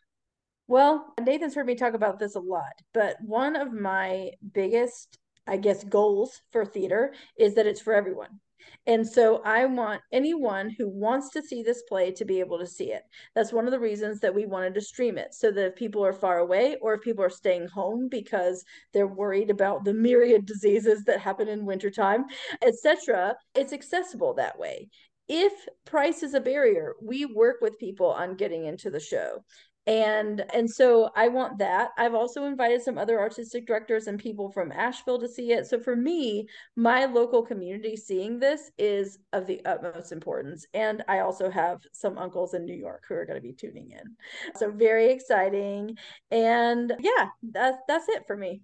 Well, 0.69 1.13
Nathan's 1.19 1.55
heard 1.55 1.65
me 1.65 1.75
talk 1.75 1.95
about 1.95 2.19
this 2.19 2.35
a 2.35 2.39
lot, 2.39 2.81
but 2.93 3.17
one 3.21 3.57
of 3.57 3.73
my 3.73 4.31
biggest 4.53 5.17
I 5.49 5.57
guess, 5.57 5.83
goals 5.83 6.41
for 6.51 6.63
theater 6.63 7.13
is 7.37 7.55
that 7.55 7.65
it's 7.65 7.81
for 7.81 7.93
everyone. 7.93 8.39
And 8.85 9.07
so 9.07 9.41
I 9.43 9.65
want 9.65 10.01
anyone 10.11 10.69
who 10.77 10.87
wants 10.87 11.31
to 11.31 11.41
see 11.41 11.63
this 11.63 11.81
play 11.89 12.11
to 12.11 12.25
be 12.25 12.39
able 12.39 12.59
to 12.59 12.67
see 12.67 12.91
it. 12.91 13.01
That's 13.33 13.51
one 13.51 13.65
of 13.65 13.71
the 13.71 13.79
reasons 13.79 14.19
that 14.19 14.35
we 14.35 14.45
wanted 14.45 14.75
to 14.75 14.81
stream 14.81 15.17
it 15.17 15.33
so 15.33 15.49
that 15.51 15.65
if 15.65 15.75
people 15.75 16.05
are 16.05 16.13
far 16.13 16.37
away 16.37 16.77
or 16.81 16.93
if 16.93 17.01
people 17.01 17.23
are 17.23 17.31
staying 17.31 17.67
home 17.67 18.09
because 18.09 18.63
they're 18.93 19.07
worried 19.07 19.49
about 19.49 19.85
the 19.85 19.93
myriad 19.93 20.45
diseases 20.45 21.03
that 21.05 21.19
happen 21.19 21.47
in 21.47 21.65
wintertime, 21.65 22.25
etc., 22.61 23.35
it's 23.55 23.73
accessible 23.73 24.35
that 24.35 24.59
way 24.59 24.89
if 25.29 25.53
price 25.85 26.23
is 26.23 26.33
a 26.33 26.41
barrier, 26.41 26.95
we 27.03 27.23
work 27.23 27.57
with 27.61 27.77
people 27.77 28.07
on 28.07 28.35
getting 28.35 28.65
into 28.65 28.89
the 28.89 28.99
show 28.99 29.43
and 29.89 30.45
and 30.53 30.69
so 30.69 31.09
i 31.15 31.27
want 31.27 31.57
that. 31.57 31.89
I've 31.97 32.13
also 32.13 32.45
invited 32.45 32.83
some 32.83 32.97
other 32.99 33.19
artistic 33.19 33.65
directors 33.65 34.05
and 34.05 34.19
people 34.19 34.51
from 34.51 34.71
asheville 34.71 35.19
to 35.19 35.27
see 35.27 35.51
it. 35.51 35.65
So 35.65 35.79
for 35.79 35.95
me 35.95 36.47
my 36.75 37.05
local 37.05 37.41
community 37.41 37.95
seeing 37.95 38.39
this 38.39 38.71
is 38.77 39.17
of 39.33 39.47
the 39.47 39.65
utmost 39.65 40.11
importance. 40.11 40.65
And 40.75 41.03
i 41.07 41.19
also 41.19 41.49
have 41.49 41.81
some 41.91 42.17
uncles 42.19 42.53
in 42.53 42.65
new 42.65 42.75
york 42.75 43.03
who 43.09 43.15
are 43.15 43.25
going 43.25 43.41
to 43.41 43.41
be 43.41 43.53
tuning 43.53 43.91
in. 43.91 44.15
So 44.55 44.71
very 44.71 45.11
exciting. 45.11 45.97
And 46.29 46.93
yeah 46.99 47.29
that's 47.41 47.79
that's 47.87 48.07
it 48.09 48.25
for 48.27 48.37
me. 48.37 48.61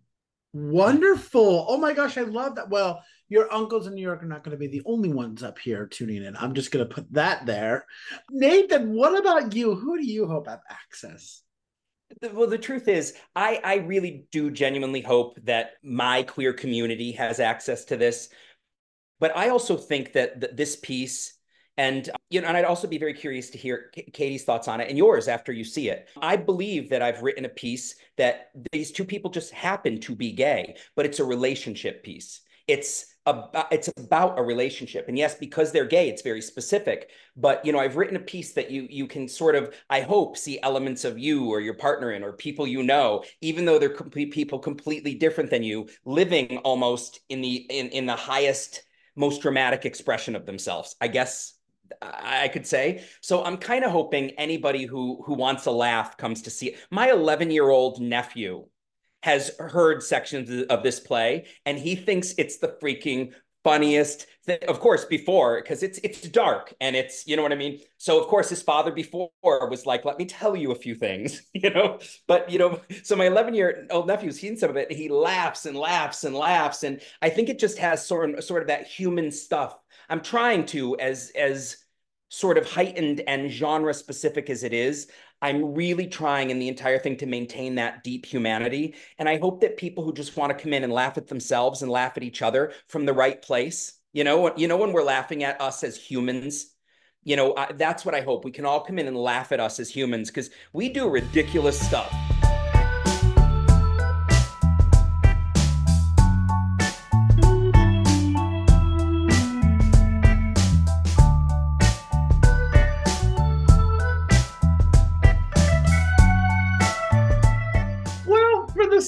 Wonderful. 0.53 1.65
Oh 1.67 1.77
my 1.77 1.93
gosh 1.93 2.19
i 2.19 2.21
love 2.21 2.55
that. 2.55 2.69
Well 2.69 3.03
your 3.29 3.51
uncles 3.51 3.87
in 3.87 3.95
New 3.95 4.01
York 4.01 4.21
are 4.23 4.27
not 4.27 4.43
going 4.43 4.51
to 4.51 4.59
be 4.59 4.67
the 4.67 4.83
only 4.85 5.09
ones 5.09 5.43
up 5.43 5.57
here 5.57 5.87
tuning 5.87 6.23
in. 6.23 6.35
I'm 6.37 6.53
just 6.53 6.71
going 6.71 6.87
to 6.87 6.93
put 6.93 7.11
that 7.13 7.45
there. 7.45 7.85
Nathan, 8.29 8.93
what 8.93 9.17
about 9.19 9.55
you? 9.55 9.75
Who 9.75 9.97
do 9.97 10.05
you 10.05 10.27
hope 10.27 10.47
have 10.47 10.61
access? 10.69 11.41
Well, 12.33 12.47
the 12.47 12.57
truth 12.57 12.87
is, 12.87 13.13
I, 13.35 13.59
I 13.63 13.75
really 13.77 14.25
do 14.31 14.51
genuinely 14.51 15.01
hope 15.01 15.37
that 15.43 15.71
my 15.83 16.23
queer 16.23 16.53
community 16.53 17.13
has 17.13 17.39
access 17.39 17.85
to 17.85 17.97
this. 17.97 18.29
But 19.19 19.35
I 19.35 19.49
also 19.49 19.75
think 19.75 20.13
that 20.13 20.41
th- 20.41 20.55
this 20.55 20.75
piece, 20.75 21.33
and 21.77 22.07
you 22.29 22.41
know, 22.41 22.47
and 22.47 22.55
I'd 22.55 22.65
also 22.65 22.87
be 22.87 22.97
very 22.97 23.13
curious 23.13 23.49
to 23.49 23.57
hear 23.57 23.89
K- 23.93 24.09
Katie's 24.13 24.43
thoughts 24.43 24.67
on 24.67 24.81
it 24.81 24.89
and 24.89 24.97
yours 24.97 25.27
after 25.27 25.51
you 25.51 25.63
see 25.63 25.89
it. 25.89 26.07
I 26.21 26.35
believe 26.35 26.89
that 26.89 27.01
I've 27.01 27.21
written 27.21 27.45
a 27.45 27.49
piece 27.49 27.95
that 28.17 28.51
these 28.71 28.91
two 28.91 29.03
people 29.05 29.31
just 29.31 29.51
happen 29.51 29.99
to 30.01 30.15
be 30.15 30.31
gay, 30.31 30.75
but 30.95 31.05
it's 31.05 31.19
a 31.19 31.25
relationship 31.25 32.03
piece. 32.03 32.41
It's 32.67 33.15
about 33.25 33.71
it's 33.71 33.89
about 33.97 34.37
a 34.37 34.43
relationship 34.43 35.07
and 35.07 35.17
yes 35.17 35.35
because 35.35 35.71
they're 35.71 35.85
gay 35.85 36.09
it's 36.09 36.21
very 36.21 36.41
specific 36.41 37.09
but 37.35 37.65
you 37.65 37.71
know 37.71 37.79
i've 37.79 37.95
written 37.95 38.15
a 38.15 38.19
piece 38.19 38.53
that 38.53 38.69
you 38.69 38.85
you 38.89 39.07
can 39.07 39.27
sort 39.27 39.55
of 39.55 39.73
i 39.89 39.99
hope 39.99 40.37
see 40.37 40.59
elements 40.61 41.03
of 41.03 41.17
you 41.17 41.49
or 41.49 41.59
your 41.59 41.73
partner 41.73 42.11
in 42.11 42.23
or 42.23 42.33
people 42.33 42.67
you 42.67 42.83
know 42.83 43.23
even 43.41 43.65
though 43.65 43.79
they're 43.79 43.89
complete 43.89 44.31
people 44.31 44.59
completely 44.59 45.15
different 45.15 45.49
than 45.49 45.63
you 45.63 45.87
living 46.05 46.59
almost 46.59 47.19
in 47.29 47.41
the 47.41 47.55
in 47.69 47.89
in 47.89 48.05
the 48.05 48.15
highest 48.15 48.83
most 49.15 49.41
dramatic 49.41 49.85
expression 49.85 50.35
of 50.35 50.45
themselves 50.45 50.95
i 51.01 51.07
guess 51.07 51.53
I 52.01 52.47
could 52.47 52.65
say. 52.65 53.03
So 53.21 53.43
I'm 53.43 53.57
kind 53.57 53.85
of 53.85 53.91
hoping 53.91 54.31
anybody 54.31 54.85
who 54.85 55.21
who 55.23 55.35
wants 55.35 55.67
a 55.67 55.71
laugh 55.71 56.17
comes 56.17 56.41
to 56.41 56.49
see 56.49 56.69
it. 56.69 56.79
My 56.89 57.11
11 57.11 57.51
year 57.51 57.69
old 57.69 58.01
nephew 58.01 58.65
has 59.25 59.49
heard 59.57 60.03
sections 60.03 60.67
of 60.69 60.83
this 60.83 60.99
play 60.99 61.47
and 61.65 61.79
he 61.79 61.95
thinks 61.95 62.35
it's 62.37 62.57
the 62.59 62.67
freaking 62.67 63.33
funniest 63.63 64.27
thing. 64.45 64.59
Of 64.67 64.79
course, 64.79 65.03
before 65.03 65.59
because 65.59 65.81
it's 65.81 65.97
it's 66.03 66.21
dark 66.21 66.75
and 66.79 66.95
it's 66.95 67.25
you 67.25 67.35
know 67.35 67.41
what 67.41 67.51
I 67.51 67.55
mean. 67.55 67.79
So 67.97 68.21
of 68.21 68.27
course, 68.27 68.49
his 68.49 68.61
father 68.61 68.91
before 68.91 69.31
was 69.43 69.87
like, 69.87 70.05
"Let 70.05 70.19
me 70.19 70.25
tell 70.25 70.55
you 70.55 70.71
a 70.71 70.75
few 70.75 70.93
things," 70.93 71.41
you 71.55 71.71
know. 71.71 71.97
But 72.27 72.51
you 72.51 72.59
know, 72.59 72.79
so 73.01 73.15
my 73.15 73.25
11 73.25 73.55
year 73.55 73.87
old 73.89 74.05
nephew's 74.05 74.39
seen 74.39 74.57
some 74.57 74.69
of 74.69 74.77
it. 74.77 74.91
He 74.91 75.09
laughs 75.09 75.65
and 75.65 75.75
laughs 75.75 76.23
and 76.23 76.35
laughs, 76.35 76.83
and 76.83 77.01
I 77.19 77.29
think 77.31 77.49
it 77.49 77.57
just 77.57 77.79
has 77.79 78.05
sort 78.05 78.29
of 78.29 78.43
sort 78.43 78.61
of 78.61 78.67
that 78.67 78.85
human 78.85 79.31
stuff. 79.31 79.75
I'm 80.07 80.21
trying 80.21 80.67
to 80.67 80.99
as 80.99 81.31
as 81.35 81.77
sort 82.29 82.57
of 82.59 82.69
heightened 82.69 83.21
and 83.27 83.49
genre 83.49 83.93
specific 83.93 84.49
as 84.51 84.63
it 84.63 84.73
is, 84.73 85.07
I'm 85.41 85.73
really 85.73 86.07
trying 86.07 86.49
in 86.49 86.59
the 86.59 86.67
entire 86.67 86.97
thing 86.97 87.17
to 87.17 87.25
maintain 87.25 87.75
that 87.75 88.03
deep 88.03 88.25
humanity. 88.25 88.95
And 89.19 89.29
I 89.29 89.37
hope 89.37 89.61
that 89.61 89.77
people 89.77 90.03
who 90.03 90.13
just 90.13 90.37
want 90.37 90.55
to 90.55 90.61
come 90.61 90.73
in 90.73 90.83
and 90.83 90.93
laugh 90.93 91.17
at 91.17 91.27
themselves 91.27 91.81
and 91.81 91.91
laugh 91.91 92.17
at 92.17 92.23
each 92.23 92.41
other 92.41 92.71
from 92.87 93.05
the 93.05 93.13
right 93.13 93.41
place, 93.41 93.99
you 94.13 94.23
know, 94.23 94.55
you 94.55 94.67
know, 94.67 94.77
when 94.77 94.93
we're 94.93 95.03
laughing 95.03 95.43
at 95.43 95.59
us 95.59 95.83
as 95.83 95.97
humans, 95.97 96.73
you 97.23 97.35
know, 97.35 97.53
I, 97.55 97.73
that's 97.73 98.05
what 98.05 98.15
I 98.15 98.21
hope. 98.21 98.45
We 98.45 98.51
can 98.51 98.65
all 98.65 98.81
come 98.81 98.99
in 98.99 99.07
and 99.07 99.17
laugh 99.17 99.51
at 99.51 99.59
us 99.59 99.79
as 99.79 99.89
humans 99.89 100.29
because 100.29 100.51
we 100.73 100.89
do 100.89 101.09
ridiculous 101.09 101.79
stuff. 101.79 102.13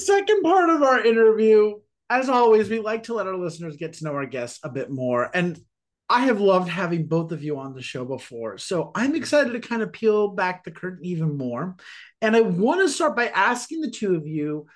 Second 0.06 0.42
part 0.42 0.70
of 0.70 0.82
our 0.82 1.04
interview, 1.04 1.74
as 2.10 2.28
always, 2.28 2.68
we 2.68 2.80
like 2.80 3.04
to 3.04 3.14
let 3.14 3.26
our 3.26 3.36
listeners 3.36 3.76
get 3.76 3.94
to 3.94 4.04
know 4.04 4.14
our 4.14 4.26
guests 4.26 4.60
a 4.62 4.68
bit 4.68 4.90
more. 4.90 5.30
And 5.34 5.60
I 6.08 6.20
have 6.20 6.40
loved 6.40 6.68
having 6.68 7.06
both 7.06 7.32
of 7.32 7.44
you 7.44 7.58
on 7.58 7.74
the 7.74 7.82
show 7.82 8.04
before. 8.04 8.56
So 8.56 8.90
I'm 8.94 9.14
excited 9.14 9.52
to 9.52 9.60
kind 9.60 9.82
of 9.82 9.92
peel 9.92 10.28
back 10.28 10.64
the 10.64 10.70
curtain 10.70 11.04
even 11.04 11.36
more. 11.36 11.76
And 12.22 12.34
I 12.34 12.40
want 12.40 12.80
to 12.80 12.88
start 12.88 13.14
by 13.14 13.28
asking 13.28 13.82
the 13.82 13.90
two 13.90 14.14
of 14.16 14.26
you 14.26 14.66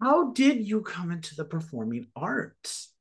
how 0.00 0.32
did 0.32 0.66
you 0.66 0.82
come 0.82 1.12
into 1.12 1.36
the 1.36 1.44
performing 1.44 2.08
arts? 2.16 2.92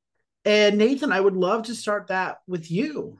And 0.46 0.78
Nathan, 0.78 1.12
I 1.12 1.20
would 1.20 1.36
love 1.36 1.64
to 1.64 1.76
start 1.76 2.08
that 2.08 2.38
with 2.48 2.70
you. 2.70 3.20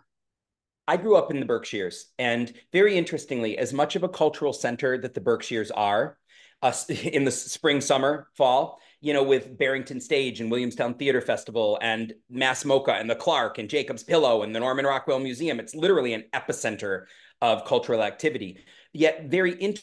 I 0.88 0.98
grew 0.98 1.16
up 1.16 1.32
in 1.32 1.40
the 1.40 1.46
Berkshires, 1.46 2.12
and 2.20 2.54
very 2.74 2.98
interestingly, 2.98 3.58
as 3.58 3.72
much 3.74 3.96
of 3.96 4.04
a 4.04 4.10
cultural 4.10 4.52
center 4.52 4.98
that 4.98 5.14
the 5.14 5.22
Berkshires 5.22 5.72
are, 5.72 6.18
uh, 6.64 6.74
in 6.90 7.26
the 7.26 7.32
spring, 7.32 7.82
summer, 7.82 8.30
fall, 8.36 8.80
you 9.02 9.14
know, 9.14 9.22
with 9.22 9.58
Barrington 9.58 10.00
Stage 10.02 10.40
and 10.40 10.50
Williamstown 10.50 10.96
Theatre 10.96 11.22
Festival 11.22 11.78
and 11.82 12.14
Mass 12.30 12.64
MoCA 12.64 12.94
and 13.00 13.10
the 13.10 13.16
Clark 13.16 13.60
and 13.60 13.70
Jacob's 13.70 14.04
Pillow 14.04 14.42
and 14.42 14.56
the 14.56 14.60
Norman 14.60 14.86
Rockwell 14.86 15.20
Museum. 15.20 15.60
It's 15.60 15.76
literally 15.76 16.14
an 16.14 16.24
epicenter 16.34 17.06
of 17.42 17.66
cultural 17.66 18.02
activity. 18.02 18.58
Yet, 18.94 19.26
very 19.26 19.76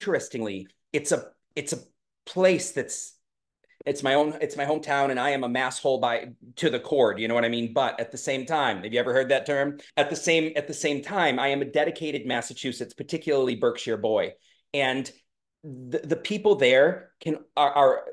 interestingly, 0.00 0.68
it's 0.92 1.10
a 1.10 1.24
it's 1.56 1.72
a 1.72 1.78
place 2.26 2.72
that's 2.72 3.14
it's 3.86 4.02
my 4.02 4.14
own 4.14 4.36
it's 4.40 4.56
my 4.56 4.64
hometown 4.64 5.10
and 5.10 5.20
i 5.20 5.30
am 5.30 5.44
a 5.44 5.48
masshole 5.48 6.00
by 6.00 6.26
to 6.56 6.68
the 6.70 6.80
cord 6.80 7.20
you 7.20 7.28
know 7.28 7.34
what 7.34 7.44
i 7.44 7.48
mean 7.48 7.72
but 7.72 7.98
at 8.00 8.10
the 8.10 8.18
same 8.18 8.44
time 8.44 8.82
have 8.82 8.92
you 8.92 8.98
ever 8.98 9.12
heard 9.12 9.28
that 9.28 9.46
term 9.46 9.78
at 9.96 10.10
the 10.10 10.16
same 10.16 10.52
at 10.56 10.66
the 10.66 10.74
same 10.74 11.00
time 11.00 11.38
i 11.38 11.48
am 11.48 11.62
a 11.62 11.64
dedicated 11.64 12.26
massachusetts 12.26 12.94
particularly 12.94 13.54
berkshire 13.54 13.96
boy 13.96 14.32
and 14.74 15.12
the, 15.66 15.98
the 15.98 16.16
people 16.16 16.54
there 16.54 17.10
can 17.20 17.38
are, 17.56 17.72
are 17.72 18.04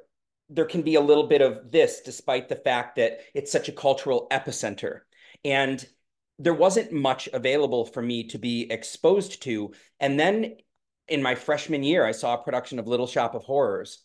there 0.49 0.65
can 0.65 0.81
be 0.81 0.95
a 0.95 1.01
little 1.01 1.27
bit 1.27 1.41
of 1.41 1.71
this 1.71 2.01
despite 2.01 2.49
the 2.49 2.55
fact 2.55 2.95
that 2.95 3.19
it's 3.33 3.51
such 3.51 3.69
a 3.69 3.73
cultural 3.73 4.27
epicenter. 4.31 5.01
And 5.45 5.85
there 6.39 6.53
wasn't 6.53 6.91
much 6.91 7.29
available 7.31 7.85
for 7.85 8.01
me 8.01 8.23
to 8.29 8.39
be 8.39 8.71
exposed 8.71 9.43
to. 9.43 9.73
And 9.99 10.19
then 10.19 10.57
in 11.07 11.21
my 11.21 11.35
freshman 11.35 11.83
year 11.83 12.05
i 12.05 12.11
saw 12.11 12.33
a 12.33 12.43
production 12.43 12.79
of 12.79 12.87
little 12.87 13.07
shop 13.07 13.35
of 13.35 13.43
horrors 13.43 14.03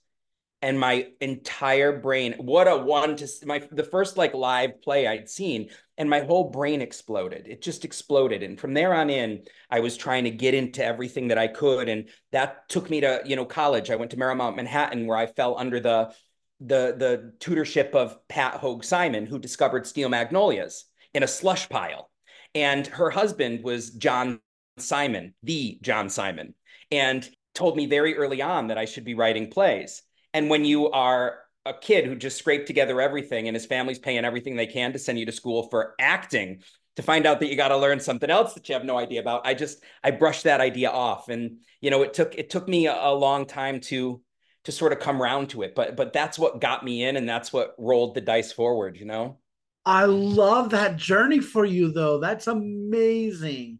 and 0.61 0.79
my 0.79 1.07
entire 1.21 2.01
brain 2.01 2.35
what 2.39 2.67
a 2.67 2.77
one 2.77 3.17
to 3.17 3.29
my 3.45 3.63
the 3.71 3.85
first 3.85 4.17
like 4.17 4.35
live 4.35 4.81
play 4.83 5.07
i'd 5.07 5.29
seen 5.29 5.69
and 5.99 6.09
my 6.09 6.21
whole 6.21 6.45
brain 6.45 6.81
exploded. 6.81 7.49
It 7.49 7.61
just 7.61 7.85
exploded 7.85 8.45
and 8.45 8.59
from 8.59 8.73
there 8.73 8.95
on 8.95 9.11
in 9.11 9.43
i 9.71 9.81
was 9.81 9.97
trying 9.97 10.25
to 10.25 10.31
get 10.31 10.55
into 10.55 10.85
everything 10.85 11.29
that 11.29 11.39
i 11.39 11.49
could 11.49 11.89
and 11.89 12.09
that 12.33 12.69
took 12.69 12.89
me 12.89 13.01
to 13.01 13.21
you 13.25 13.37
know 13.37 13.45
college. 13.45 13.91
I 13.91 13.97
went 13.97 14.13
to 14.13 14.17
marymount 14.17 14.57
manhattan 14.57 15.07
where 15.07 15.19
i 15.19 15.27
fell 15.27 15.59
under 15.59 15.81
the 15.81 16.15
the 16.61 16.95
the 16.97 17.33
tutorship 17.39 17.95
of 17.95 18.17
pat 18.29 18.55
hoag 18.55 18.85
simon 18.85 19.27
who 19.27 19.39
discovered 19.39 19.87
steel 19.87 20.09
magnolias 20.09 20.85
in 21.15 21.23
a 21.23 21.29
slush 21.29 21.69
pile. 21.69 22.11
And 22.55 22.87
her 22.87 23.11
husband 23.11 23.63
was 23.63 23.91
john 23.91 24.41
simon 24.79 25.35
the 25.43 25.79
john 25.83 26.09
simon 26.09 26.55
and 26.93 27.29
told 27.53 27.77
me 27.77 27.87
very 27.87 28.17
early 28.17 28.41
on 28.41 28.69
that 28.69 28.79
i 28.79 28.85
should 28.85 29.05
be 29.05 29.15
writing 29.15 29.51
plays 29.51 30.03
and 30.35 30.51
when 30.51 30.65
you 30.65 30.91
are 30.91 31.39
a 31.67 31.75
kid 31.75 32.07
who 32.07 32.17
just 32.17 32.39
scraped 32.39 32.67
together 32.67 33.01
everything 33.01 33.47
and 33.49 33.55
his 33.55 33.67
family's 33.67 33.99
paying 33.99 34.25
everything 34.25 34.57
they 34.57 34.67
can 34.67 34.93
to 34.93 34.99
send 34.99 35.19
you 35.19 35.27
to 35.27 35.33
school 35.33 35.69
for 35.69 35.95
acting 36.01 36.63
to 36.97 37.03
find 37.03 37.27
out 37.27 37.41
that 37.41 37.49
you 37.49 37.57
got 37.57 37.69
to 37.69 37.77
learn 37.77 38.01
something 38.01 38.31
else 38.31 38.55
that 38.55 38.69
you 38.69 38.73
have 38.73 38.85
no 38.85 38.99
idea 38.99 39.21
about 39.21 39.47
i 39.47 39.55
just 39.55 39.83
i 40.03 40.11
brushed 40.11 40.45
that 40.45 40.61
idea 40.61 40.91
off. 40.91 41.29
And 41.29 41.59
you 41.81 41.91
know 41.91 42.03
it 42.03 42.15
took 42.15 42.35
it 42.35 42.51
took 42.51 42.69
me 42.69 42.87
a, 42.87 42.95
a 42.95 43.15
long 43.15 43.47
time 43.47 43.81
to 43.83 44.21
to 44.65 44.73
sort 44.73 44.93
of 44.93 44.99
come 44.99 45.23
around 45.23 45.51
to 45.51 45.63
it. 45.63 45.75
But 45.75 45.97
but 45.97 46.13
that's 46.13 46.39
what 46.39 46.61
got 46.61 46.85
me 46.85 47.05
in 47.05 47.17
and 47.17 47.29
that's 47.29 47.53
what 47.53 47.75
rolled 47.79 48.15
the 48.15 48.21
dice 48.21 48.53
forward 48.53 48.97
you 48.97 49.07
know? 49.07 49.39
I 49.85 50.05
love 50.05 50.71
that 50.71 50.97
journey 50.97 51.41
for 51.41 51.65
you 51.65 51.93
though. 51.93 52.19
That's 52.19 52.47
amazing. 52.47 53.79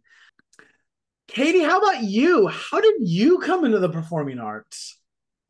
Katie 1.27 1.63
how 1.63 1.81
about 1.81 2.03
you? 2.03 2.47
How 2.47 2.81
did 2.81 2.95
you 3.01 3.39
come 3.39 3.65
into 3.65 3.79
the 3.79 3.91
performing 3.91 4.39
arts 4.39 4.98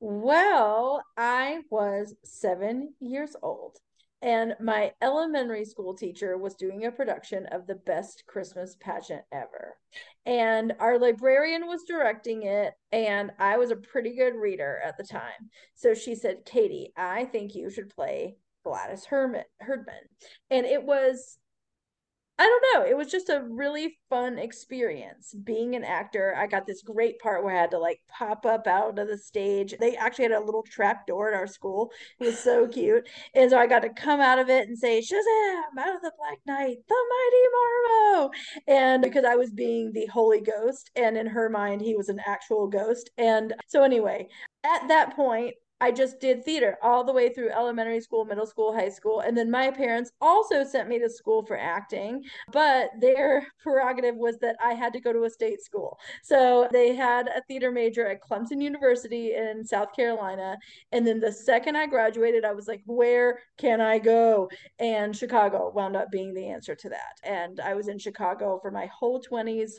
well, 0.01 1.03
I 1.17 1.61
was 1.71 2.15
seven 2.25 2.95
years 3.01 3.37
old 3.43 3.79
and 4.21 4.55
my 4.61 4.93
elementary 5.01 5.65
school 5.65 5.95
teacher 5.95 6.37
was 6.37 6.55
doing 6.55 6.85
a 6.85 6.93
production 6.93 7.47
of 7.47 7.67
the 7.67 7.77
best 7.77 8.25
Christmas 8.27 8.77
pageant 8.81 9.23
ever. 9.33 9.77
And 10.27 10.73
our 10.81 10.99
librarian 10.99 11.67
was 11.67 11.85
directing 11.85 12.43
it, 12.43 12.75
and 12.91 13.31
I 13.39 13.59
was 13.59 13.71
a 13.71 13.77
pretty 13.77 14.17
good 14.17 14.35
reader 14.35 14.81
at 14.85 14.97
the 14.97 15.05
time. 15.05 15.51
So 15.75 15.95
she 15.95 16.15
said, 16.15 16.45
Katie, 16.45 16.93
I 16.97 17.27
think 17.27 17.55
you 17.55 17.71
should 17.71 17.95
play 17.95 18.37
Gladys 18.65 19.05
Herman, 19.05 19.45
Herdman. 19.61 19.95
And 20.51 20.67
it 20.67 20.83
was 20.83 21.39
I 22.41 22.45
don't 22.45 22.65
know. 22.73 22.89
It 22.89 22.97
was 22.97 23.11
just 23.11 23.31
a 23.31 23.43
really 23.49 23.99
fun 24.09 24.39
experience 24.39 25.35
being 25.43 25.75
an 25.75 25.83
actor. 25.83 26.37
I 26.37 26.47
got 26.47 26.67
this 26.67 26.83
great 26.83 27.19
part 27.19 27.43
where 27.43 27.57
I 27.57 27.61
had 27.61 27.73
to 27.73 27.79
like 27.79 28.01
pop 28.09 28.47
up 28.47 28.69
out 28.69 28.97
of 28.97 29.09
the 29.09 29.19
stage. 29.19 29.75
They 29.81 29.97
actually 29.97 30.27
had 30.27 30.33
a 30.33 30.45
little 30.45 30.63
trap 30.63 31.05
door 31.07 31.29
at 31.29 31.35
our 31.35 31.49
school. 31.49 31.91
It 32.21 32.27
was 32.27 32.39
so 32.39 32.69
cute. 32.69 33.09
And 33.35 33.51
so 33.51 33.59
I 33.59 33.67
got 33.67 33.81
to 33.81 33.89
come 33.89 34.21
out 34.21 34.39
of 34.39 34.49
it 34.51 34.69
and 34.69 34.79
say, 34.79 35.01
Shazam, 35.01 35.81
out 35.81 35.97
of 35.97 36.03
the 36.03 36.13
Black 36.17 36.39
Knight, 36.47 36.77
the 36.89 37.05
mighty 37.11 37.45
Marmo. 37.57 38.31
And 38.69 39.03
because 39.03 39.25
I 39.25 39.35
was 39.35 39.51
being 39.51 39.91
the 39.93 40.07
Holy 40.07 40.41
Ghost, 40.41 40.91
and 40.95 41.17
in 41.17 41.27
her 41.27 41.49
mind, 41.49 41.81
he 41.81 41.97
was 41.97 42.09
an 42.09 42.21
actual 42.25 42.69
ghost. 42.69 43.11
And 43.19 43.53
so, 43.67 43.83
anyway, 43.83 44.29
at 44.65 44.87
that 44.89 45.17
point, 45.17 45.55
I 45.81 45.93
just 45.93 46.21
did 46.21 46.45
theater 46.45 46.77
all 46.83 47.05
the 47.05 47.13
way 47.13 47.33
through 47.33 47.51
elementary 47.51 48.01
school, 48.01 48.25
middle 48.25 48.47
school, 48.47 48.75
high 48.75 48.89
school. 48.89 49.21
And 49.21 49.37
then 49.37 49.51
my 49.51 49.71
parents 49.71 50.11
also 50.21 50.65
sent 50.65 50.89
me 50.89 50.99
to 50.99 51.09
school 51.09 51.45
for 51.45 51.57
acting, 51.57 52.25
but 52.53 52.91
their 53.01 53.47
prerogative 53.63 54.17
was 54.17 54.39
that 54.39 54.57
I 54.65 54.75
had 54.75 54.93
to 54.95 55.01
go 55.01 55.13
to 55.13 55.25
a 55.25 55.31
state 55.31 55.63
school. 55.63 55.99
So 56.23 56.69
they 56.73 56.95
had 56.95 57.29
a 57.29 57.43
theater 57.43 57.71
major 57.71 58.09
at 58.09 58.21
Clemson 58.23 58.61
University 58.63 59.35
in 59.35 59.65
South 59.65 59.95
Carolina. 59.95 60.57
And 60.93 61.07
then 61.07 61.21
the 61.21 61.33
second 61.33 61.77
I 61.77 61.87
graduated, 61.87 62.45
I 62.45 62.53
was 62.53 62.67
like, 62.67 62.83
where 62.87 63.39
can 63.57 63.81
I 63.81 63.99
go? 63.99 64.51
And 64.79 65.17
Chicago 65.17 65.71
wound 65.75 65.97
up 65.97 66.11
being 66.11 66.35
the 66.35 66.49
answer 66.49 66.75
to 66.75 66.89
that. 66.89 67.21
And 67.23 67.61
I 67.61 67.75
was 67.75 67.89
in 67.89 67.99
Chicago 67.99 68.59
for 68.61 68.71
my 68.71 68.87
whole 68.87 69.23
20s 69.23 69.73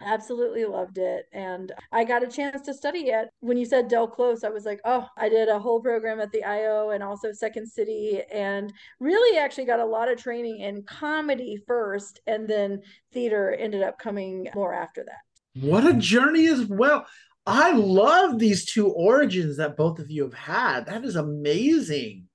absolutely 0.00 0.64
loved 0.64 0.98
it 0.98 1.26
and 1.32 1.72
i 1.92 2.04
got 2.04 2.22
a 2.22 2.28
chance 2.28 2.60
to 2.62 2.72
study 2.72 3.08
it. 3.10 3.28
When 3.40 3.56
you 3.56 3.64
said 3.64 3.88
del 3.88 4.06
close 4.06 4.44
i 4.44 4.48
was 4.48 4.64
like 4.64 4.80
oh 4.84 5.06
i 5.16 5.28
did 5.28 5.48
a 5.48 5.58
whole 5.58 5.80
program 5.80 6.20
at 6.20 6.30
the 6.30 6.44
io 6.44 6.90
and 6.90 7.02
also 7.02 7.32
second 7.32 7.66
city 7.66 8.20
and 8.32 8.72
really 9.00 9.38
actually 9.38 9.64
got 9.64 9.80
a 9.80 9.84
lot 9.84 10.10
of 10.10 10.18
training 10.18 10.60
in 10.60 10.84
comedy 10.84 11.58
first 11.66 12.20
and 12.26 12.46
then 12.46 12.80
theater 13.12 13.52
ended 13.58 13.82
up 13.82 13.98
coming 13.98 14.48
more 14.54 14.72
after 14.72 15.04
that. 15.04 15.62
What 15.62 15.86
a 15.86 15.94
journey 15.94 16.46
as 16.46 16.64
well. 16.66 17.06
I 17.46 17.72
love 17.72 18.38
these 18.38 18.66
two 18.66 18.88
origins 18.88 19.56
that 19.56 19.76
both 19.76 19.98
of 19.98 20.10
you 20.10 20.22
have 20.24 20.34
had. 20.34 20.86
That 20.86 21.04
is 21.04 21.16
amazing. 21.16 22.28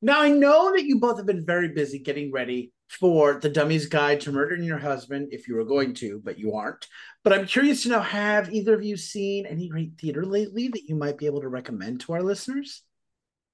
Now 0.00 0.22
i 0.22 0.30
know 0.30 0.72
that 0.72 0.84
you 0.84 0.98
both 0.98 1.18
have 1.18 1.26
been 1.26 1.46
very 1.46 1.68
busy 1.68 2.00
getting 2.00 2.32
ready 2.32 2.72
for 2.92 3.40
the 3.40 3.48
Dummy's 3.48 3.86
Guide 3.86 4.20
to 4.20 4.32
Murdering 4.32 4.64
Your 4.64 4.78
Husband 4.78 5.28
if 5.30 5.48
you 5.48 5.54
were 5.54 5.64
going 5.64 5.94
to, 5.94 6.20
but 6.22 6.38
you 6.38 6.54
aren't. 6.54 6.86
But 7.24 7.32
I'm 7.32 7.46
curious 7.46 7.82
to 7.82 7.88
know 7.88 8.00
have 8.00 8.52
either 8.52 8.74
of 8.74 8.84
you 8.84 8.96
seen 8.96 9.46
any 9.46 9.68
great 9.68 9.92
theater 9.98 10.26
lately 10.26 10.68
that 10.68 10.88
you 10.88 10.94
might 10.94 11.16
be 11.16 11.26
able 11.26 11.40
to 11.40 11.48
recommend 11.48 12.00
to 12.00 12.12
our 12.12 12.22
listeners? 12.22 12.82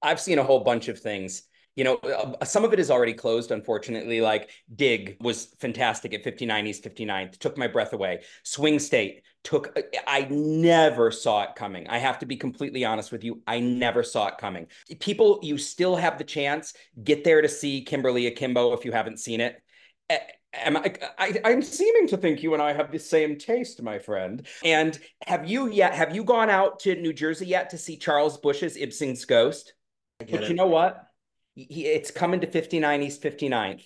I've 0.01 0.19
seen 0.19 0.39
a 0.39 0.43
whole 0.43 0.63
bunch 0.63 0.89
of 0.89 0.99
things 0.99 1.43
you 1.79 1.85
know, 1.85 1.95
uh, 1.95 2.43
some 2.43 2.65
of 2.65 2.73
it 2.73 2.79
is 2.79 2.91
already 2.91 3.13
closed, 3.13 3.51
unfortunately. 3.51 4.19
Like 4.19 4.49
Dig 4.75 5.15
was 5.21 5.55
fantastic 5.61 6.13
at 6.13 6.25
59 6.25 6.67
East 6.67 6.83
59th, 6.83 7.37
took 7.37 7.57
my 7.57 7.67
breath 7.67 7.93
away. 7.93 8.23
Swing 8.43 8.79
State 8.79 9.21
took, 9.45 9.71
uh, 9.77 9.81
I 10.05 10.27
never 10.29 11.09
saw 11.09 11.43
it 11.43 11.51
coming. 11.55 11.87
I 11.87 11.97
have 11.99 12.19
to 12.19 12.25
be 12.25 12.35
completely 12.35 12.83
honest 12.83 13.13
with 13.13 13.23
you. 13.23 13.41
I 13.47 13.61
never 13.61 14.03
saw 14.03 14.27
it 14.27 14.37
coming. 14.37 14.67
People, 14.99 15.39
you 15.41 15.57
still 15.57 15.95
have 15.95 16.17
the 16.17 16.25
chance. 16.25 16.73
Get 17.01 17.23
there 17.23 17.41
to 17.41 17.47
see 17.47 17.81
Kimberly 17.81 18.27
Akimbo 18.27 18.73
if 18.73 18.83
you 18.83 18.91
haven't 18.91 19.21
seen 19.21 19.39
it. 19.39 19.55
Am 20.53 20.75
I, 20.75 20.93
I, 21.17 21.39
I'm 21.45 21.61
seeming 21.61 22.07
to 22.09 22.17
think 22.17 22.43
you 22.43 22.55
and 22.55 22.61
I 22.61 22.73
have 22.73 22.91
the 22.91 22.99
same 22.99 23.37
taste, 23.37 23.81
my 23.81 23.99
friend. 23.99 24.45
And 24.65 24.99
have 25.27 25.49
you 25.49 25.69
yet, 25.69 25.93
have 25.93 26.13
you 26.13 26.25
gone 26.25 26.49
out 26.49 26.81
to 26.81 26.95
New 26.95 27.13
Jersey 27.13 27.45
yet 27.45 27.69
to 27.69 27.77
see 27.77 27.95
Charles 27.95 28.37
Busch's 28.37 28.75
Ibsen's 28.75 29.23
Ghost? 29.23 29.75
But 30.19 30.29
it. 30.29 30.49
you 30.49 30.55
know 30.55 30.67
what? 30.67 31.05
He, 31.55 31.85
it's 31.85 32.11
coming 32.11 32.41
to 32.41 32.47
59 32.47 33.03
East 33.03 33.21
59th. 33.21 33.83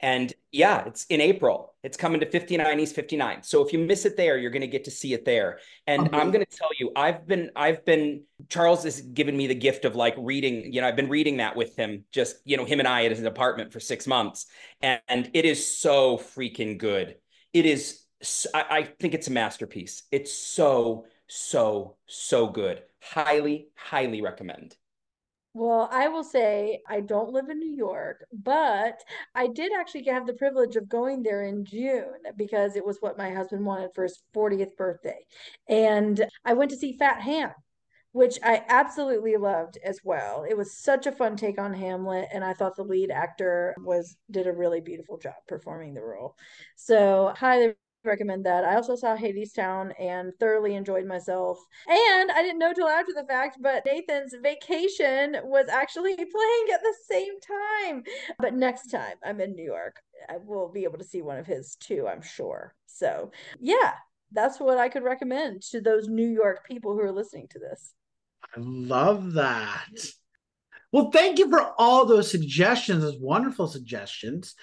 And 0.00 0.32
yeah, 0.50 0.84
it's 0.86 1.04
in 1.06 1.20
April. 1.20 1.74
It's 1.82 1.96
coming 1.96 2.20
to 2.20 2.26
59 2.26 2.80
East 2.80 2.94
59. 2.94 3.42
So 3.42 3.64
if 3.64 3.72
you 3.72 3.78
miss 3.78 4.06
it 4.06 4.16
there, 4.16 4.38
you're 4.38 4.50
going 4.50 4.62
to 4.62 4.66
get 4.66 4.84
to 4.84 4.90
see 4.90 5.12
it 5.12 5.24
there. 5.24 5.58
And 5.86 6.08
I'm 6.08 6.14
uh-huh. 6.14 6.30
going 6.30 6.44
to 6.44 6.56
tell 6.56 6.70
you, 6.78 6.90
I've 6.96 7.26
been, 7.26 7.50
I've 7.54 7.84
been, 7.84 8.22
Charles 8.48 8.84
has 8.84 9.00
given 9.00 9.36
me 9.36 9.46
the 9.46 9.54
gift 9.54 9.84
of 9.84 9.94
like 9.94 10.14
reading, 10.18 10.72
you 10.72 10.80
know, 10.80 10.88
I've 10.88 10.96
been 10.96 11.10
reading 11.10 11.38
that 11.38 11.56
with 11.56 11.76
him, 11.76 12.04
just, 12.12 12.36
you 12.44 12.56
know, 12.56 12.64
him 12.64 12.78
and 12.78 12.88
I 12.88 13.04
at 13.04 13.10
his 13.10 13.22
apartment 13.22 13.72
for 13.72 13.80
six 13.80 14.06
months. 14.06 14.46
And, 14.80 15.00
and 15.08 15.30
it 15.34 15.44
is 15.44 15.78
so 15.78 16.16
freaking 16.16 16.78
good. 16.78 17.16
It 17.52 17.66
is, 17.66 18.00
I, 18.54 18.64
I 18.70 18.82
think 18.84 19.14
it's 19.14 19.28
a 19.28 19.32
masterpiece. 19.32 20.04
It's 20.10 20.32
so, 20.32 21.04
so, 21.28 21.96
so 22.06 22.46
good. 22.46 22.82
Highly, 23.02 23.68
highly 23.74 24.22
recommend. 24.22 24.76
Well, 25.56 25.88
I 25.92 26.08
will 26.08 26.24
say 26.24 26.80
I 26.88 27.00
don't 27.00 27.32
live 27.32 27.48
in 27.48 27.60
New 27.60 27.76
York, 27.76 28.24
but 28.32 29.04
I 29.36 29.46
did 29.46 29.72
actually 29.72 30.04
have 30.06 30.26
the 30.26 30.32
privilege 30.34 30.74
of 30.74 30.88
going 30.88 31.22
there 31.22 31.44
in 31.44 31.64
June 31.64 32.18
because 32.36 32.74
it 32.74 32.84
was 32.84 32.98
what 33.00 33.16
my 33.16 33.30
husband 33.30 33.64
wanted 33.64 33.90
for 33.94 34.02
his 34.02 34.20
40th 34.32 34.76
birthday. 34.76 35.24
And 35.68 36.26
I 36.44 36.54
went 36.54 36.72
to 36.72 36.76
see 36.76 36.96
Fat 36.98 37.20
Ham, 37.22 37.52
which 38.10 38.38
I 38.42 38.64
absolutely 38.68 39.36
loved 39.36 39.78
as 39.84 40.00
well. 40.02 40.44
It 40.48 40.56
was 40.56 40.76
such 40.76 41.06
a 41.06 41.12
fun 41.12 41.36
take 41.36 41.60
on 41.60 41.72
Hamlet 41.72 42.28
and 42.32 42.42
I 42.44 42.54
thought 42.54 42.74
the 42.74 42.82
lead 42.82 43.12
actor 43.12 43.76
was 43.78 44.16
did 44.32 44.48
a 44.48 44.52
really 44.52 44.80
beautiful 44.80 45.18
job 45.18 45.34
performing 45.46 45.94
the 45.94 46.02
role. 46.02 46.36
So, 46.74 47.32
highly 47.36 47.74
recommend 48.04 48.44
that. 48.46 48.64
I 48.64 48.76
also 48.76 48.96
saw 48.96 49.16
Hadestown 49.16 49.92
and 49.98 50.32
thoroughly 50.38 50.74
enjoyed 50.74 51.06
myself. 51.06 51.58
And 51.88 52.30
I 52.30 52.42
didn't 52.42 52.58
know 52.58 52.72
till 52.72 52.88
after 52.88 53.12
the 53.12 53.24
fact, 53.24 53.58
but 53.60 53.84
Nathan's 53.86 54.34
vacation 54.42 55.36
was 55.44 55.68
actually 55.68 56.14
playing 56.16 56.66
at 56.72 56.82
the 56.82 56.94
same 57.08 57.34
time. 57.40 58.04
But 58.38 58.54
next 58.54 58.90
time 58.90 59.16
I'm 59.24 59.40
in 59.40 59.54
New 59.54 59.64
York, 59.64 60.00
I 60.28 60.36
will 60.36 60.70
be 60.70 60.84
able 60.84 60.98
to 60.98 61.04
see 61.04 61.22
one 61.22 61.38
of 61.38 61.46
his 61.46 61.76
too, 61.76 62.06
I'm 62.08 62.22
sure. 62.22 62.74
So, 62.86 63.30
yeah, 63.60 63.92
that's 64.32 64.60
what 64.60 64.78
I 64.78 64.88
could 64.88 65.02
recommend 65.02 65.62
to 65.70 65.80
those 65.80 66.08
New 66.08 66.28
York 66.28 66.66
people 66.66 66.92
who 66.92 67.00
are 67.00 67.12
listening 67.12 67.48
to 67.50 67.58
this. 67.58 67.92
I 68.54 68.60
love 68.60 69.32
that. 69.34 69.88
Well, 70.92 71.10
thank 71.10 71.38
you 71.38 71.50
for 71.50 71.72
all 71.76 72.06
those 72.06 72.30
suggestions, 72.30 73.02
those 73.02 73.18
wonderful 73.18 73.66
suggestions. 73.66 74.54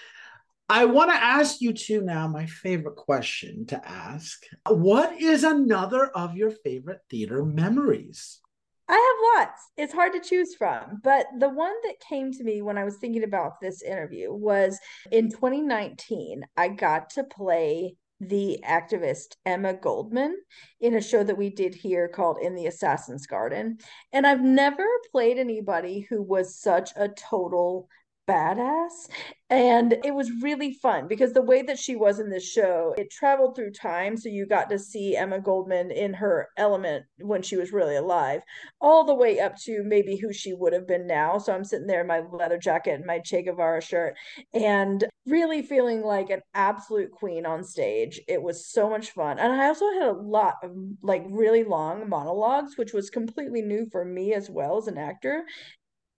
I 0.71 0.85
want 0.85 1.11
to 1.11 1.21
ask 1.21 1.59
you 1.59 1.73
two 1.73 1.99
now 2.01 2.29
my 2.29 2.45
favorite 2.45 2.95
question 2.95 3.65
to 3.65 3.85
ask. 3.85 4.45
What 4.69 5.19
is 5.21 5.43
another 5.43 6.05
of 6.15 6.37
your 6.37 6.49
favorite 6.49 7.01
theater 7.09 7.43
memories? 7.43 8.39
I 8.87 8.93
have 8.93 9.47
lots. 9.49 9.61
It's 9.75 9.91
hard 9.91 10.13
to 10.13 10.21
choose 10.21 10.55
from, 10.55 11.01
but 11.03 11.25
the 11.37 11.49
one 11.49 11.73
that 11.83 11.99
came 11.99 12.31
to 12.31 12.43
me 12.45 12.61
when 12.61 12.77
I 12.77 12.85
was 12.85 12.95
thinking 12.95 13.25
about 13.25 13.59
this 13.59 13.81
interview 13.81 14.31
was 14.33 14.79
in 15.11 15.29
2019, 15.29 16.43
I 16.55 16.69
got 16.69 17.09
to 17.11 17.25
play 17.25 17.97
the 18.21 18.63
activist 18.65 19.35
Emma 19.45 19.73
Goldman 19.73 20.37
in 20.79 20.95
a 20.95 21.01
show 21.01 21.21
that 21.21 21.37
we 21.37 21.49
did 21.49 21.75
here 21.75 22.07
called 22.07 22.37
In 22.41 22.55
the 22.55 22.67
Assassin's 22.67 23.27
Garden. 23.27 23.79
And 24.13 24.25
I've 24.25 24.43
never 24.43 24.85
played 25.11 25.37
anybody 25.37 26.07
who 26.09 26.21
was 26.21 26.55
such 26.55 26.91
a 26.95 27.09
total 27.09 27.89
badass. 28.27 29.09
And 29.49 29.97
it 30.05 30.15
was 30.15 30.31
really 30.41 30.73
fun 30.75 31.09
because 31.09 31.33
the 31.33 31.41
way 31.41 31.61
that 31.63 31.77
she 31.77 31.97
was 31.97 32.19
in 32.19 32.29
this 32.29 32.49
show 32.49 32.95
it 32.97 33.11
traveled 33.11 33.55
through 33.55 33.71
time. 33.71 34.15
So 34.15 34.29
you 34.29 34.45
got 34.45 34.69
to 34.69 34.79
see 34.79 35.17
emma 35.17 35.41
goldman 35.41 35.91
in 35.91 36.13
her 36.13 36.47
element 36.55 37.05
when 37.19 37.41
she 37.41 37.57
was 37.57 37.73
really 37.73 37.97
alive 37.97 38.41
all 38.79 39.03
the 39.03 39.13
way 39.13 39.39
up 39.39 39.57
to 39.63 39.83
maybe 39.83 40.15
who 40.15 40.31
she 40.31 40.53
would 40.53 40.71
have 40.71 40.87
been 40.87 41.05
now. 41.05 41.37
So 41.37 41.53
i'm 41.53 41.65
sitting 41.65 41.87
there 41.87 42.01
in 42.01 42.07
my 42.07 42.21
leather 42.31 42.57
jacket 42.57 42.91
and 42.91 43.05
my 43.05 43.19
che 43.19 43.41
guevara 43.43 43.81
shirt 43.81 44.15
and 44.53 45.03
really 45.25 45.61
feeling 45.61 46.01
like 46.01 46.29
an 46.29 46.41
absolute 46.53 47.11
queen 47.11 47.45
on 47.45 47.63
stage. 47.63 48.21
It 48.27 48.41
was 48.41 48.65
so 48.65 48.89
much 48.89 49.11
fun. 49.11 49.37
And 49.37 49.51
i 49.51 49.67
also 49.67 49.91
had 49.91 50.03
a 50.03 50.13
lot 50.13 50.55
of 50.63 50.71
like 51.01 51.25
really 51.29 51.65
long 51.65 52.07
monologues 52.07 52.77
which 52.77 52.93
was 52.93 53.09
completely 53.09 53.61
new 53.61 53.85
for 53.91 54.05
me 54.05 54.33
as 54.33 54.49
well 54.49 54.77
as 54.77 54.87
an 54.87 54.97
actor 54.97 55.43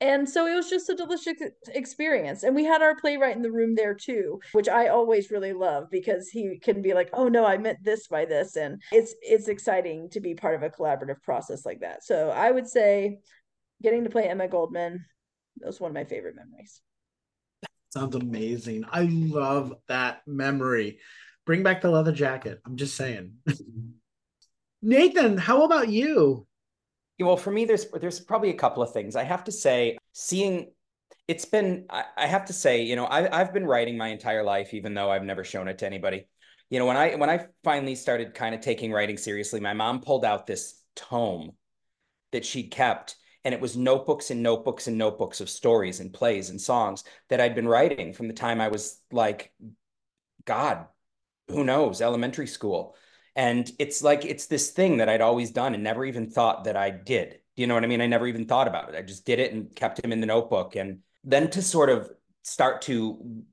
and 0.01 0.27
so 0.27 0.47
it 0.47 0.55
was 0.55 0.69
just 0.69 0.89
a 0.89 0.95
delicious 0.95 1.37
experience. 1.69 2.43
And 2.43 2.55
we 2.55 2.65
had 2.65 2.81
our 2.81 2.95
playwright 2.95 3.35
in 3.35 3.41
the 3.41 3.51
room 3.51 3.75
there 3.75 3.93
too 3.93 4.39
which 4.51 4.67
i 4.67 4.87
always 4.87 5.31
really 5.31 5.53
love 5.53 5.85
because 5.91 6.29
he 6.29 6.59
can 6.59 6.81
be 6.81 6.93
like 6.93 7.09
oh 7.13 7.27
no 7.27 7.45
i 7.45 7.57
meant 7.57 7.83
this 7.83 8.07
by 8.07 8.25
this. 8.25 8.55
And 8.55 8.81
it's 8.91 9.15
it's 9.21 9.47
exciting 9.47 10.09
to 10.11 10.19
be 10.19 10.35
part 10.35 10.55
of 10.55 10.63
a 10.63 10.69
collaborative 10.69 11.21
process 11.23 11.65
like 11.65 11.81
that. 11.81 12.03
So 12.03 12.29
i 12.29 12.51
would 12.51 12.67
say 12.67 13.19
getting 13.81 14.03
to 14.03 14.09
play 14.09 14.27
emma 14.27 14.47
goldman 14.47 15.05
that 15.57 15.67
was 15.67 15.79
one 15.79 15.91
of 15.91 15.95
my 15.95 16.05
favorite 16.05 16.35
memories. 16.35 16.81
Sounds 17.91 18.15
amazing. 18.15 18.85
I 18.91 19.03
love 19.03 19.75
that 19.87 20.21
memory. 20.25 20.99
Bring 21.45 21.61
back 21.61 21.81
the 21.81 21.91
leather 21.91 22.11
jacket. 22.11 22.59
I'm 22.65 22.75
just 22.75 22.95
saying. 22.95 23.33
Nathan 24.81 25.37
how 25.37 25.63
about 25.63 25.87
you 25.87 26.45
well, 27.19 27.37
for 27.37 27.51
me, 27.51 27.65
there's 27.65 27.85
there's 27.91 28.19
probably 28.19 28.49
a 28.49 28.55
couple 28.55 28.83
of 28.83 28.91
things. 28.91 29.15
I 29.15 29.23
have 29.23 29.43
to 29.45 29.51
say, 29.51 29.97
seeing 30.13 30.71
it's 31.27 31.45
been 31.45 31.85
I, 31.89 32.05
I 32.17 32.27
have 32.27 32.45
to 32.45 32.53
say, 32.53 32.83
you 32.83 32.95
know, 32.95 33.05
I, 33.05 33.39
I've 33.39 33.53
been 33.53 33.65
writing 33.65 33.97
my 33.97 34.07
entire 34.09 34.43
life, 34.43 34.73
even 34.73 34.93
though 34.93 35.11
I've 35.11 35.23
never 35.23 35.43
shown 35.43 35.67
it 35.67 35.77
to 35.79 35.85
anybody. 35.85 36.27
You 36.69 36.79
know, 36.79 36.85
when 36.85 36.97
I 36.97 37.15
when 37.15 37.29
I 37.29 37.47
finally 37.63 37.95
started 37.95 38.33
kind 38.33 38.55
of 38.55 38.61
taking 38.61 38.91
writing 38.91 39.17
seriously, 39.17 39.59
my 39.59 39.73
mom 39.73 40.01
pulled 40.01 40.25
out 40.25 40.47
this 40.47 40.81
tome 40.95 41.51
that 42.31 42.45
she'd 42.45 42.71
kept 42.71 43.15
and 43.45 43.53
it 43.53 43.61
was 43.61 43.75
notebooks 43.75 44.31
and 44.31 44.41
notebooks 44.41 44.87
and 44.87 44.97
notebooks 44.97 45.41
of 45.41 45.49
stories 45.49 45.99
and 45.99 46.13
plays 46.13 46.49
and 46.49 46.59
songs 46.59 47.03
that 47.29 47.41
I'd 47.41 47.55
been 47.55 47.67
writing 47.67 48.13
from 48.13 48.27
the 48.27 48.33
time 48.33 48.61
I 48.61 48.69
was 48.69 48.99
like, 49.11 49.53
God, 50.45 50.85
who 51.49 51.63
knows, 51.63 52.01
elementary 52.01 52.47
school. 52.47 52.95
And 53.35 53.69
it's 53.79 54.03
like, 54.03 54.25
it's 54.25 54.45
this 54.45 54.71
thing 54.71 54.97
that 54.97 55.09
I'd 55.09 55.21
always 55.21 55.51
done 55.51 55.73
and 55.73 55.83
never 55.83 56.05
even 56.05 56.29
thought 56.29 56.65
that 56.65 56.77
I 56.77 56.91
did. 56.91 57.39
Do 57.55 57.61
you 57.61 57.67
know 57.67 57.73
what 57.73 57.83
I 57.83 57.87
mean? 57.87 58.01
I 58.01 58.07
never 58.07 58.27
even 58.27 58.45
thought 58.45 58.67
about 58.67 58.89
it. 58.89 58.95
I 58.95 59.01
just 59.01 59.25
did 59.25 59.39
it 59.39 59.53
and 59.53 59.75
kept 59.75 60.03
him 60.03 60.11
in 60.11 60.19
the 60.19 60.27
notebook. 60.27 60.75
And 60.75 60.99
then 61.23 61.49
to 61.51 61.61
sort 61.61 61.89
of 61.89 62.09
start 62.43 62.83
to 62.83 63.43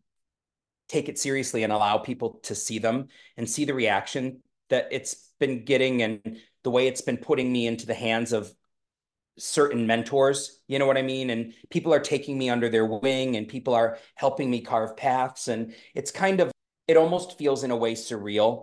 take 0.88 1.08
it 1.08 1.18
seriously 1.18 1.62
and 1.62 1.72
allow 1.72 1.98
people 1.98 2.40
to 2.42 2.54
see 2.54 2.78
them 2.78 3.08
and 3.36 3.48
see 3.48 3.64
the 3.64 3.74
reaction 3.74 4.42
that 4.68 4.88
it's 4.90 5.30
been 5.38 5.64
getting 5.64 6.02
and 6.02 6.38
the 6.62 6.70
way 6.70 6.86
it's 6.86 7.00
been 7.00 7.16
putting 7.16 7.52
me 7.52 7.66
into 7.66 7.86
the 7.86 7.94
hands 7.94 8.32
of 8.32 8.52
certain 9.38 9.86
mentors, 9.86 10.60
you 10.66 10.78
know 10.78 10.86
what 10.86 10.98
I 10.98 11.02
mean? 11.02 11.30
And 11.30 11.54
people 11.70 11.94
are 11.94 12.00
taking 12.00 12.36
me 12.36 12.50
under 12.50 12.68
their 12.68 12.84
wing 12.84 13.36
and 13.36 13.48
people 13.48 13.74
are 13.74 13.98
helping 14.14 14.50
me 14.50 14.60
carve 14.60 14.96
paths. 14.96 15.48
And 15.48 15.74
it's 15.94 16.10
kind 16.10 16.40
of, 16.40 16.50
it 16.86 16.96
almost 16.96 17.38
feels 17.38 17.64
in 17.64 17.70
a 17.70 17.76
way 17.76 17.94
surreal. 17.94 18.62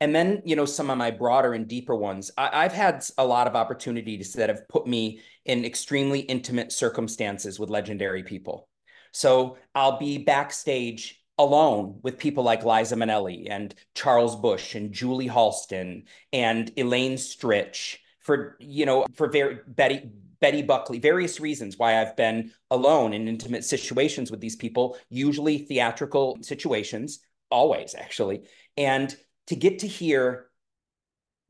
And 0.00 0.14
then, 0.14 0.42
you 0.44 0.56
know, 0.56 0.64
some 0.64 0.90
of 0.90 0.98
my 0.98 1.10
broader 1.10 1.54
and 1.54 1.68
deeper 1.68 1.94
ones, 1.94 2.30
I, 2.36 2.64
have 2.64 2.72
had 2.72 3.04
a 3.16 3.24
lot 3.24 3.46
of 3.46 3.56
opportunities 3.56 4.32
that 4.34 4.48
have 4.48 4.68
put 4.68 4.86
me 4.86 5.20
in 5.44 5.64
extremely 5.64 6.20
intimate 6.20 6.72
circumstances 6.72 7.58
with 7.58 7.70
legendary 7.70 8.22
people. 8.22 8.68
So 9.12 9.56
I'll 9.74 9.98
be 9.98 10.18
backstage 10.18 11.22
alone 11.38 12.00
with 12.02 12.18
people 12.18 12.44
like 12.44 12.64
Liza 12.64 12.96
Minnelli 12.96 13.46
and 13.48 13.74
Charles 13.94 14.36
Busch 14.36 14.74
and 14.74 14.92
Julie 14.92 15.28
Halston 15.28 16.04
and 16.32 16.70
Elaine 16.76 17.14
Stritch 17.14 17.98
for 18.20 18.56
you 18.60 18.86
know 18.86 19.06
for 19.14 19.28
very 19.28 19.58
Betty 19.66 20.10
Betty 20.40 20.62
Buckley, 20.62 20.98
various 20.98 21.40
reasons 21.40 21.78
why 21.78 22.00
I've 22.00 22.16
been 22.16 22.52
alone 22.70 23.14
in 23.14 23.28
intimate 23.28 23.64
situations 23.64 24.30
with 24.30 24.40
these 24.40 24.56
people, 24.56 24.98
usually 25.08 25.58
theatrical 25.58 26.36
situations, 26.42 27.20
always 27.50 27.94
actually. 27.94 28.42
And 28.76 29.16
to 29.48 29.56
get 29.56 29.80
to 29.80 29.86
hear 29.86 30.46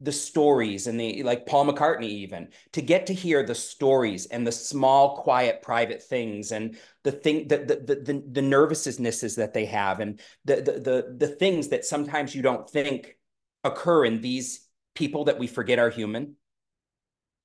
the 0.00 0.12
stories 0.12 0.86
and 0.86 0.98
the 0.98 1.22
like 1.22 1.46
Paul 1.46 1.66
McCartney 1.66 2.08
even 2.08 2.48
to 2.72 2.82
get 2.82 3.06
to 3.06 3.14
hear 3.14 3.44
the 3.44 3.54
stories 3.54 4.26
and 4.26 4.46
the 4.46 4.52
small 4.52 5.18
quiet 5.22 5.62
private 5.62 6.02
things 6.02 6.52
and 6.52 6.76
the 7.04 7.12
thing 7.12 7.48
the 7.48 7.58
the 7.58 7.94
the, 7.94 8.22
the 8.30 8.40
nervousnesses 8.40 9.36
that 9.36 9.54
they 9.54 9.66
have 9.66 10.00
and 10.00 10.20
the, 10.44 10.56
the 10.56 10.72
the 10.72 11.14
the 11.16 11.28
things 11.28 11.68
that 11.68 11.84
sometimes 11.84 12.34
you 12.34 12.42
don't 12.42 12.68
think 12.68 13.16
occur 13.62 14.04
in 14.04 14.20
these 14.20 14.68
people 14.94 15.24
that 15.24 15.38
we 15.38 15.46
forget 15.46 15.78
are 15.78 15.90
human. 15.90 16.36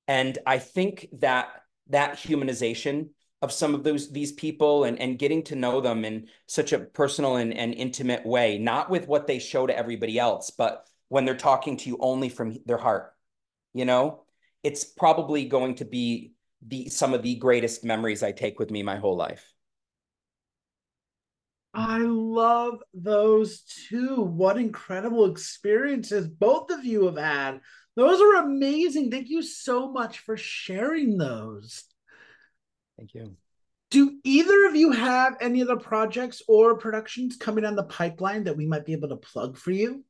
And 0.07 0.37
I 0.45 0.57
think 0.57 1.07
that 1.19 1.49
that 1.89 2.15
humanization 2.15 3.09
of 3.41 3.51
some 3.51 3.73
of 3.73 3.83
those 3.83 4.11
these 4.11 4.31
people 4.33 4.83
and, 4.83 4.99
and 4.99 5.19
getting 5.19 5.43
to 5.43 5.55
know 5.55 5.79
them 5.79 6.03
in 6.03 6.27
such 6.45 6.73
a 6.73 6.79
personal 6.79 7.37
and, 7.37 7.53
and 7.53 7.73
intimate 7.73 8.25
way, 8.25 8.57
not 8.57 8.89
with 8.89 9.07
what 9.07 9.27
they 9.27 9.39
show 9.39 9.65
to 9.65 9.77
everybody 9.77 10.19
else, 10.19 10.49
but 10.49 10.85
when 11.07 11.25
they're 11.25 11.35
talking 11.35 11.77
to 11.77 11.89
you 11.89 11.97
only 11.99 12.29
from 12.29 12.57
their 12.65 12.77
heart, 12.77 13.13
you 13.73 13.85
know, 13.85 14.23
it's 14.63 14.83
probably 14.83 15.45
going 15.45 15.75
to 15.75 15.85
be 15.85 16.33
the 16.65 16.89
some 16.89 17.13
of 17.13 17.23
the 17.23 17.35
greatest 17.35 17.83
memories 17.85 18.23
I 18.23 18.33
take 18.33 18.59
with 18.59 18.71
me 18.71 18.83
my 18.83 18.97
whole 18.97 19.15
life. 19.15 19.53
I 21.73 21.99
love 21.99 22.79
those 22.93 23.61
too. 23.61 24.21
What 24.21 24.57
incredible 24.57 25.31
experiences 25.31 26.27
both 26.27 26.71
of 26.71 26.83
you 26.83 27.05
have 27.05 27.17
had 27.17 27.61
those 27.95 28.21
are 28.21 28.45
amazing. 28.45 29.11
Thank 29.11 29.29
you 29.29 29.41
so 29.41 29.91
much 29.91 30.19
for 30.19 30.37
sharing 30.37 31.17
those. 31.17 31.83
Thank 32.99 33.13
you. 33.13 33.37
Do 33.91 34.19
either 34.23 34.67
of 34.67 34.75
you 34.75 34.91
have 34.91 35.37
any 35.39 35.61
other 35.61 35.77
projects 35.77 36.43
or 36.47 36.77
productions 36.77 37.37
coming 37.37 37.63
on 37.63 37.75
the 37.75 37.85
pipeline 37.85 38.43
that 38.43 38.57
we 38.57 38.67
might 38.67 38.85
be 38.85 38.91
able 38.91 39.07
to 39.09 39.15
plug 39.15 39.57
for 39.57 39.71
you? 39.71 40.03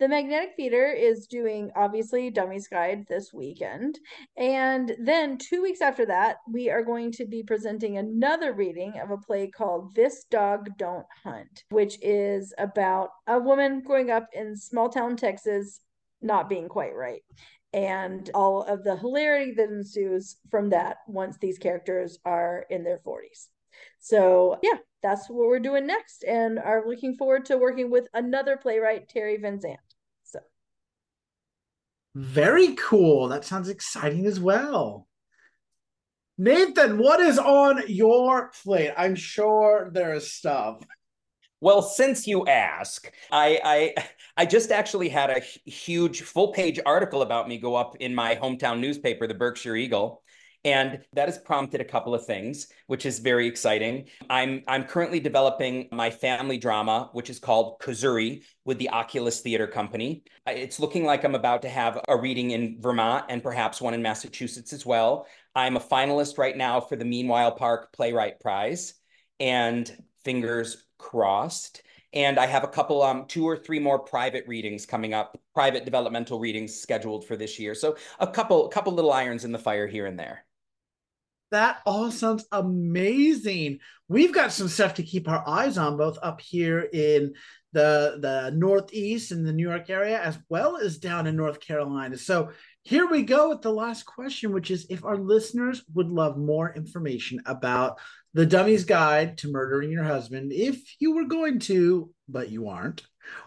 The 0.00 0.08
Magnetic 0.08 0.54
Theatre 0.56 0.90
is 0.90 1.26
doing 1.26 1.70
obviously 1.76 2.30
Dummies 2.30 2.66
Guide 2.68 3.04
this 3.08 3.32
weekend. 3.32 3.98
And 4.36 4.96
then 4.98 5.38
two 5.38 5.62
weeks 5.62 5.80
after 5.82 6.04
that, 6.06 6.38
we 6.50 6.68
are 6.68 6.82
going 6.82 7.12
to 7.12 7.26
be 7.26 7.42
presenting 7.42 7.98
another 7.98 8.54
reading 8.54 8.94
of 9.00 9.10
a 9.10 9.18
play 9.18 9.46
called 9.48 9.94
This 9.94 10.24
Dog 10.30 10.68
Don't 10.78 11.06
Hunt, 11.22 11.64
which 11.68 11.96
is 12.02 12.52
about 12.58 13.10
a 13.26 13.38
woman 13.38 13.82
growing 13.82 14.10
up 14.10 14.26
in 14.32 14.56
small 14.56 14.88
town 14.88 15.16
Texas 15.16 15.80
not 16.22 16.48
being 16.48 16.68
quite 16.68 16.94
right 16.94 17.22
and 17.72 18.30
all 18.34 18.62
of 18.62 18.82
the 18.84 18.96
hilarity 18.96 19.52
that 19.52 19.68
ensues 19.68 20.36
from 20.50 20.70
that 20.70 20.98
once 21.06 21.36
these 21.38 21.58
characters 21.58 22.18
are 22.24 22.66
in 22.70 22.82
their 22.84 22.98
40s. 22.98 23.46
So, 24.00 24.58
yeah, 24.62 24.78
that's 25.02 25.28
what 25.28 25.46
we're 25.46 25.60
doing 25.60 25.86
next 25.86 26.24
and 26.24 26.58
are 26.58 26.84
looking 26.86 27.16
forward 27.16 27.46
to 27.46 27.58
working 27.58 27.90
with 27.90 28.08
another 28.12 28.56
playwright, 28.56 29.08
Terry 29.08 29.36
Van 29.36 29.60
Zandt. 29.60 29.78
So, 30.24 30.40
very 32.14 32.74
cool. 32.74 33.28
That 33.28 33.44
sounds 33.44 33.68
exciting 33.68 34.26
as 34.26 34.40
well. 34.40 35.06
Nathan, 36.38 36.98
what 36.98 37.20
is 37.20 37.38
on 37.38 37.82
your 37.86 38.50
plate? 38.62 38.92
I'm 38.96 39.14
sure 39.14 39.90
there's 39.92 40.32
stuff. 40.32 40.82
Well, 41.60 41.82
since 41.82 42.26
you 42.26 42.46
ask, 42.46 43.12
I 43.30 43.60
I 43.96 44.04
I 44.36 44.46
just 44.46 44.72
actually 44.72 45.08
had 45.08 45.30
a 45.30 45.40
huge 45.70 46.22
full 46.22 46.52
page 46.52 46.80
article 46.86 47.22
about 47.22 47.48
me 47.48 47.58
go 47.58 47.74
up 47.74 47.96
in 48.00 48.14
my 48.14 48.36
hometown 48.36 48.80
newspaper, 48.80 49.26
the 49.26 49.34
Berkshire 49.34 49.76
Eagle. 49.76 50.22
And 50.62 51.02
that 51.14 51.26
has 51.26 51.38
prompted 51.38 51.80
a 51.80 51.84
couple 51.86 52.14
of 52.14 52.26
things, 52.26 52.66
which 52.86 53.06
is 53.06 53.18
very 53.18 53.46
exciting. 53.46 54.08
I'm 54.28 54.62
I'm 54.68 54.84
currently 54.84 55.18
developing 55.18 55.88
my 55.90 56.10
family 56.10 56.58
drama, 56.58 57.08
which 57.12 57.30
is 57.30 57.38
called 57.38 57.80
Kazuri, 57.80 58.42
with 58.66 58.78
the 58.78 58.90
Oculus 58.90 59.40
Theater 59.40 59.66
Company. 59.66 60.22
It's 60.46 60.78
looking 60.78 61.04
like 61.04 61.24
I'm 61.24 61.34
about 61.34 61.62
to 61.62 61.70
have 61.70 61.98
a 62.08 62.16
reading 62.16 62.50
in 62.50 62.76
Vermont 62.80 63.24
and 63.30 63.42
perhaps 63.42 63.80
one 63.80 63.94
in 63.94 64.02
Massachusetts 64.02 64.74
as 64.74 64.84
well. 64.84 65.26
I'm 65.54 65.76
a 65.76 65.80
finalist 65.80 66.36
right 66.36 66.56
now 66.56 66.80
for 66.80 66.96
the 66.96 67.06
Meanwhile 67.06 67.52
Park 67.52 67.92
Playwright 67.92 68.38
Prize, 68.40 68.94
and 69.38 69.90
fingers 70.24 70.84
crossed. 71.00 71.82
And 72.12 72.38
I 72.38 72.46
have 72.46 72.64
a 72.64 72.68
couple, 72.68 73.02
um, 73.02 73.26
two 73.26 73.48
or 73.48 73.56
three 73.56 73.78
more 73.78 73.98
private 73.98 74.46
readings 74.46 74.84
coming 74.84 75.14
up, 75.14 75.40
private 75.54 75.84
developmental 75.84 76.40
readings 76.40 76.74
scheduled 76.74 77.24
for 77.24 77.36
this 77.36 77.58
year. 77.58 77.74
So 77.74 77.96
a 78.18 78.26
couple, 78.26 78.68
couple 78.68 78.92
little 78.92 79.12
irons 79.12 79.44
in 79.44 79.52
the 79.52 79.58
fire 79.58 79.86
here 79.86 80.06
and 80.06 80.18
there. 80.18 80.44
That 81.52 81.78
all 81.84 82.10
sounds 82.10 82.44
amazing. 82.52 83.78
We've 84.08 84.32
got 84.32 84.52
some 84.52 84.68
stuff 84.68 84.94
to 84.94 85.02
keep 85.02 85.28
our 85.28 85.42
eyes 85.48 85.78
on, 85.78 85.96
both 85.96 86.18
up 86.22 86.40
here 86.40 86.88
in 86.92 87.34
the 87.72 88.18
the 88.20 88.50
Northeast 88.54 89.32
in 89.32 89.44
the 89.44 89.52
New 89.52 89.68
York 89.68 89.90
area, 89.90 90.20
as 90.20 90.38
well 90.48 90.76
as 90.76 90.98
down 90.98 91.26
in 91.26 91.36
North 91.36 91.60
Carolina. 91.60 92.16
So 92.16 92.50
here 92.82 93.08
we 93.08 93.22
go 93.22 93.48
with 93.48 93.62
the 93.62 93.72
last 93.72 94.04
question, 94.06 94.52
which 94.52 94.70
is 94.70 94.86
if 94.90 95.04
our 95.04 95.16
listeners 95.16 95.82
would 95.94 96.08
love 96.08 96.36
more 96.36 96.72
information 96.74 97.40
about 97.46 97.98
the 98.34 98.46
Dummy's 98.46 98.84
Guide 98.84 99.38
to 99.38 99.50
Murdering 99.50 99.90
Your 99.90 100.04
Husband, 100.04 100.52
if 100.52 100.80
you 101.00 101.14
were 101.14 101.24
going 101.24 101.58
to, 101.60 102.10
but 102.28 102.50
you 102.50 102.68
aren't, 102.68 103.02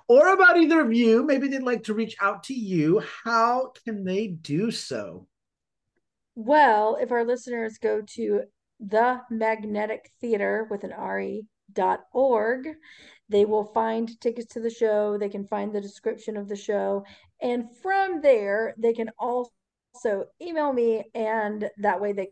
or 0.07 0.33
about 0.33 0.57
either 0.57 0.81
of 0.81 0.93
you, 0.93 1.23
maybe 1.23 1.47
they'd 1.47 1.63
like 1.63 1.83
to 1.83 1.93
reach 1.93 2.15
out 2.21 2.43
to 2.43 2.53
you, 2.53 3.01
how 3.23 3.71
can 3.85 4.03
they 4.03 4.27
do 4.27 4.71
so? 4.71 5.27
Well, 6.35 6.97
if 6.99 7.11
our 7.11 7.23
listeners 7.23 7.77
go 7.77 8.01
to 8.15 8.43
the 8.79 9.21
magnetic 9.29 10.11
theater 10.19 10.67
with 10.69 10.83
an 10.83 10.91
RE 10.91 11.43
dot 11.71 12.01
org, 12.11 12.67
they 13.29 13.45
will 13.45 13.65
find 13.65 14.19
tickets 14.19 14.53
to 14.53 14.59
the 14.59 14.69
show. 14.69 15.17
They 15.17 15.29
can 15.29 15.47
find 15.47 15.73
the 15.73 15.81
description 15.81 16.35
of 16.35 16.49
the 16.49 16.55
show. 16.55 17.05
And 17.41 17.65
from 17.81 18.21
there, 18.21 18.73
they 18.77 18.93
can 18.93 19.09
also 19.17 20.25
email 20.41 20.73
me, 20.73 21.03
and 21.15 21.69
that 21.77 22.01
way 22.01 22.13
they 22.13 22.29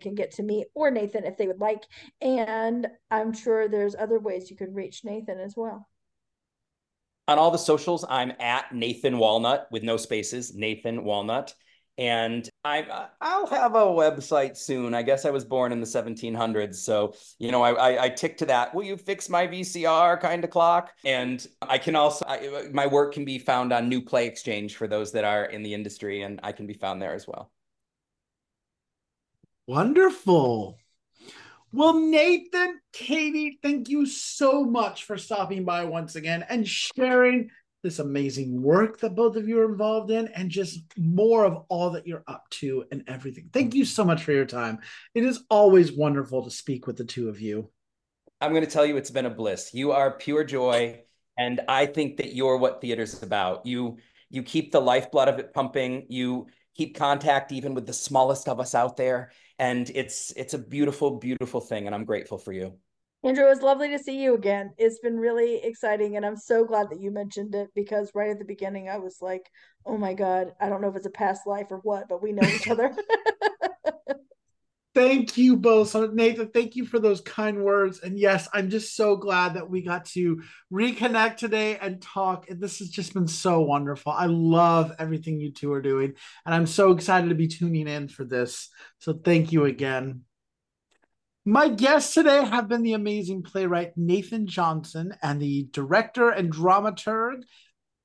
can 0.00 0.14
get 0.14 0.32
to 0.32 0.42
me 0.42 0.64
or 0.74 0.90
Nathan 0.90 1.24
if 1.24 1.36
they 1.36 1.46
would 1.46 1.60
like. 1.60 1.82
And 2.20 2.88
I'm 3.10 3.32
sure 3.32 3.68
there's 3.68 3.94
other 3.94 4.18
ways 4.18 4.50
you 4.50 4.56
could 4.56 4.74
reach 4.74 5.04
Nathan 5.04 5.38
as 5.38 5.54
well. 5.56 5.86
On 7.28 7.38
all 7.38 7.52
the 7.52 7.58
socials, 7.58 8.04
I'm 8.08 8.32
at 8.40 8.74
Nathan 8.74 9.18
Walnut 9.18 9.68
with 9.70 9.84
no 9.84 9.96
spaces, 9.96 10.54
Nathan 10.54 11.04
Walnut. 11.04 11.54
And 11.96 12.48
I, 12.64 13.08
I'll 13.20 13.46
have 13.46 13.74
a 13.74 13.84
website 13.84 14.56
soon. 14.56 14.94
I 14.94 15.02
guess 15.02 15.26
I 15.26 15.30
was 15.30 15.44
born 15.44 15.70
in 15.70 15.80
the 15.80 15.86
1700s, 15.86 16.76
so 16.76 17.14
you 17.38 17.52
know 17.52 17.62
I, 17.62 17.72
I, 17.72 18.04
I 18.04 18.08
tick 18.08 18.38
to 18.38 18.46
that. 18.46 18.74
Will 18.74 18.84
you 18.84 18.96
fix 18.96 19.28
my 19.28 19.46
VCR 19.46 20.18
kind 20.18 20.42
of 20.42 20.48
clock? 20.48 20.92
And 21.04 21.46
I 21.60 21.76
can 21.76 21.96
also 21.96 22.24
I, 22.26 22.68
my 22.72 22.86
work 22.86 23.12
can 23.12 23.26
be 23.26 23.38
found 23.38 23.72
on 23.72 23.90
New 23.90 24.00
Play 24.00 24.26
Exchange 24.26 24.76
for 24.76 24.88
those 24.88 25.12
that 25.12 25.24
are 25.24 25.44
in 25.44 25.62
the 25.62 25.74
industry, 25.74 26.22
and 26.22 26.40
I 26.42 26.52
can 26.52 26.66
be 26.66 26.72
found 26.72 27.02
there 27.02 27.12
as 27.12 27.28
well. 27.28 27.52
Wonderful. 29.70 30.80
Well, 31.72 32.00
Nathan, 32.00 32.80
Katie, 32.92 33.60
thank 33.62 33.88
you 33.88 34.04
so 34.04 34.64
much 34.64 35.04
for 35.04 35.16
stopping 35.16 35.64
by 35.64 35.84
once 35.84 36.16
again 36.16 36.44
and 36.48 36.66
sharing 36.66 37.50
this 37.84 38.00
amazing 38.00 38.60
work 38.60 38.98
that 38.98 39.14
both 39.14 39.36
of 39.36 39.46
you 39.46 39.60
are 39.60 39.70
involved 39.70 40.10
in 40.10 40.26
and 40.26 40.50
just 40.50 40.80
more 40.98 41.44
of 41.44 41.66
all 41.68 41.90
that 41.90 42.04
you're 42.04 42.24
up 42.26 42.50
to 42.50 42.84
and 42.90 43.04
everything. 43.06 43.48
Thank 43.52 43.76
you 43.76 43.84
so 43.84 44.04
much 44.04 44.24
for 44.24 44.32
your 44.32 44.44
time. 44.44 44.80
It 45.14 45.22
is 45.22 45.44
always 45.48 45.92
wonderful 45.92 46.42
to 46.42 46.50
speak 46.50 46.88
with 46.88 46.96
the 46.96 47.04
two 47.04 47.28
of 47.28 47.40
you. 47.40 47.70
I'm 48.40 48.50
going 48.50 48.64
to 48.64 48.70
tell 48.70 48.84
you 48.84 48.96
it's 48.96 49.12
been 49.12 49.26
a 49.26 49.30
bliss. 49.30 49.72
You 49.72 49.92
are 49.92 50.18
pure 50.18 50.42
joy 50.42 51.02
and 51.38 51.60
I 51.68 51.86
think 51.86 52.16
that 52.16 52.34
you're 52.34 52.56
what 52.56 52.80
theater's 52.80 53.22
about. 53.22 53.66
You 53.66 53.98
you 54.30 54.42
keep 54.42 54.72
the 54.72 54.80
lifeblood 54.80 55.28
of 55.28 55.38
it 55.38 55.54
pumping. 55.54 56.06
You 56.08 56.48
keep 56.74 56.96
contact 56.96 57.52
even 57.52 57.74
with 57.74 57.86
the 57.86 57.92
smallest 57.92 58.48
of 58.48 58.58
us 58.58 58.74
out 58.74 58.96
there 58.96 59.30
and 59.60 59.92
it's 59.94 60.32
it's 60.36 60.54
a 60.54 60.58
beautiful 60.58 61.18
beautiful 61.18 61.60
thing 61.60 61.86
and 61.86 61.94
I'm 61.94 62.04
grateful 62.04 62.38
for 62.38 62.52
you. 62.52 62.72
Andrew, 63.22 63.44
it 63.44 63.50
was 63.50 63.60
lovely 63.60 63.88
to 63.90 63.98
see 63.98 64.18
you 64.22 64.34
again. 64.34 64.72
It's 64.78 64.98
been 65.00 65.18
really 65.18 65.62
exciting, 65.62 66.16
and 66.16 66.24
I'm 66.24 66.38
so 66.38 66.64
glad 66.64 66.88
that 66.88 67.00
you 67.00 67.10
mentioned 67.10 67.54
it 67.54 67.68
because 67.74 68.10
right 68.14 68.30
at 68.30 68.38
the 68.38 68.46
beginning, 68.46 68.88
I 68.88 68.96
was 68.96 69.18
like, 69.20 69.42
"Oh 69.84 69.98
my 69.98 70.14
god, 70.14 70.54
I 70.58 70.70
don't 70.70 70.80
know 70.80 70.88
if 70.88 70.96
it's 70.96 71.04
a 71.04 71.10
past 71.10 71.46
life 71.46 71.66
or 71.70 71.78
what, 71.78 72.08
but 72.08 72.22
we 72.22 72.32
know 72.32 72.48
each 72.48 72.68
other." 72.70 72.96
thank 74.94 75.36
you 75.36 75.56
both, 75.56 75.90
so 75.90 76.06
Nathan. 76.06 76.48
Thank 76.48 76.76
you 76.76 76.84
for 76.84 76.98
those 76.98 77.20
kind 77.20 77.62
words, 77.62 78.00
and 78.00 78.18
yes, 78.18 78.48
I'm 78.52 78.70
just 78.70 78.96
so 78.96 79.16
glad 79.16 79.54
that 79.54 79.70
we 79.70 79.82
got 79.82 80.06
to 80.06 80.42
reconnect 80.72 81.36
today 81.36 81.78
and 81.78 82.00
talk. 82.00 82.50
And 82.50 82.60
This 82.60 82.78
has 82.80 82.88
just 82.88 83.14
been 83.14 83.28
so 83.28 83.60
wonderful. 83.60 84.12
I 84.12 84.26
love 84.26 84.92
everything 84.98 85.40
you 85.40 85.52
two 85.52 85.72
are 85.72 85.82
doing, 85.82 86.14
and 86.44 86.54
I'm 86.54 86.66
so 86.66 86.92
excited 86.92 87.28
to 87.28 87.34
be 87.34 87.48
tuning 87.48 87.88
in 87.88 88.08
for 88.08 88.24
this. 88.24 88.68
So, 88.98 89.12
thank 89.12 89.52
you 89.52 89.64
again. 89.64 90.22
My 91.46 91.68
guests 91.68 92.12
today 92.12 92.44
have 92.44 92.68
been 92.68 92.82
the 92.82 92.92
amazing 92.92 93.42
playwright 93.42 93.96
Nathan 93.96 94.46
Johnson 94.46 95.14
and 95.22 95.40
the 95.40 95.68
director 95.72 96.28
and 96.28 96.52
dramaturg 96.52 97.42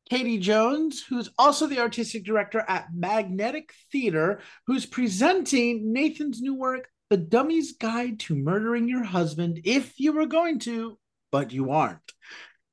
Katie 0.10 0.38
Jones, 0.38 1.04
who's 1.04 1.32
also 1.38 1.66
the 1.66 1.80
artistic 1.80 2.24
director 2.24 2.64
at 2.68 2.94
Magnetic 2.94 3.74
Theatre, 3.92 4.42
who's 4.68 4.86
presenting 4.86 5.94
Nathan's 5.94 6.42
new 6.42 6.54
work, 6.54 6.90
The 7.10 7.18
Dummy's 7.18 7.74
Guide 7.74 8.20
to 8.22 8.36
Murdering 8.36 8.88
Your 8.88 9.04
Husband 9.04 9.62
If 9.64 10.00
You 10.00 10.14
Were 10.14 10.28
Going 10.28 10.60
to, 10.60 11.00
But 11.32 11.52
You 11.52 11.72
Aren't. 11.72 12.14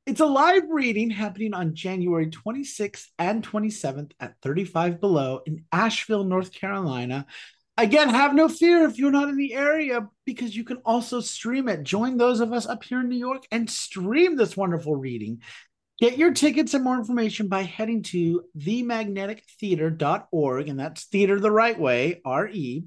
It's 0.05 0.21
a 0.21 0.27
live 0.27 0.65
reading 0.69 1.11
happening 1.11 1.55
on 1.55 1.75
January 1.75 2.27
26th 2.27 3.07
and 3.19 3.47
27th 3.47 4.13
at 4.21 4.35
35 4.43 5.01
Below 5.01 5.41
in 5.47 5.65
Asheville, 5.73 6.25
North 6.25 6.53
Carolina. 6.53 7.25
Again, 7.79 8.11
have 8.11 8.35
no 8.35 8.51
fear 8.51 8.85
if 8.85 8.99
you're 8.99 9.11
not 9.11 9.31
in 9.31 9.37
the 9.37 9.55
area 9.55 10.07
because 10.27 10.55
you 10.55 10.65
can 10.65 10.79
also 10.79 11.21
stream 11.21 11.69
it. 11.69 11.85
Join 11.85 12.19
those 12.19 12.41
of 12.41 12.53
us 12.53 12.67
up 12.67 12.85
here 12.85 13.01
in 13.01 13.09
New 13.09 13.17
York 13.17 13.45
and 13.51 13.71
stream 13.71 14.37
this 14.37 14.57
wonderful 14.57 14.97
reading. 14.97 15.41
Get 16.03 16.19
your 16.19 16.33
tickets 16.33 16.75
and 16.75 16.83
more 16.83 16.99
information 16.99 17.47
by 17.47 17.63
heading 17.63 18.03
to 18.03 18.43
themagnetictheatre.org, 18.59 20.69
and 20.69 20.81
that's 20.81 21.05
theater 21.05 21.39
the 21.39 21.53
right 21.53 21.79
way, 21.79 22.21
R 22.25 22.49
E. 22.49 22.87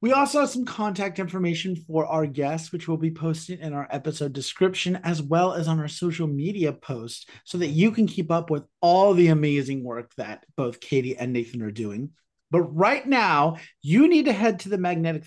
We 0.00 0.10
also 0.10 0.40
have 0.40 0.50
some 0.50 0.64
contact 0.64 1.20
information 1.20 1.76
for 1.76 2.06
our 2.06 2.26
guests, 2.26 2.72
which 2.72 2.88
we'll 2.88 2.96
be 2.96 3.12
posting 3.12 3.60
in 3.60 3.72
our 3.72 3.86
episode 3.88 4.32
description 4.32 4.98
as 5.04 5.22
well 5.22 5.52
as 5.52 5.68
on 5.68 5.78
our 5.78 5.86
social 5.86 6.26
media 6.26 6.72
post 6.72 7.30
so 7.44 7.56
that 7.58 7.68
you 7.68 7.92
can 7.92 8.08
keep 8.08 8.32
up 8.32 8.50
with 8.50 8.64
all 8.80 9.14
the 9.14 9.28
amazing 9.28 9.84
work 9.84 10.12
that 10.16 10.44
both 10.56 10.80
Katie 10.80 11.16
and 11.16 11.32
Nathan 11.32 11.62
are 11.62 11.70
doing. 11.70 12.10
But 12.50 12.62
right 12.62 13.06
now, 13.06 13.58
you 13.80 14.08
need 14.08 14.24
to 14.24 14.32
head 14.32 14.58
to 14.60 14.70
the 14.70 14.78
magnetic 14.78 15.24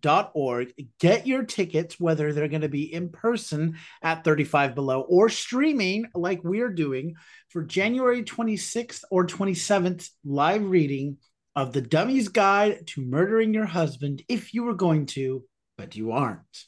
theatre.org, 0.00 0.72
get 0.98 1.26
your 1.26 1.44
tickets, 1.44 1.98
whether 1.98 2.32
they're 2.32 2.48
going 2.48 2.60
to 2.62 2.68
be 2.68 2.92
in 2.92 3.10
person 3.10 3.76
at 4.02 4.24
35 4.24 4.74
Below 4.74 5.00
or 5.02 5.28
streaming 5.28 6.06
like 6.14 6.42
we're 6.44 6.70
doing 6.70 7.14
for 7.48 7.62
January 7.62 8.22
26th 8.22 9.04
or 9.10 9.26
27th 9.26 10.08
live 10.24 10.64
reading 10.64 11.18
of 11.56 11.72
The 11.72 11.82
Dummy's 11.82 12.28
Guide 12.28 12.86
to 12.88 13.02
Murdering 13.02 13.54
Your 13.54 13.66
Husband 13.66 14.22
if 14.28 14.54
you 14.54 14.64
were 14.64 14.74
going 14.74 15.06
to, 15.06 15.44
but 15.76 15.96
you 15.96 16.12
aren't. 16.12 16.64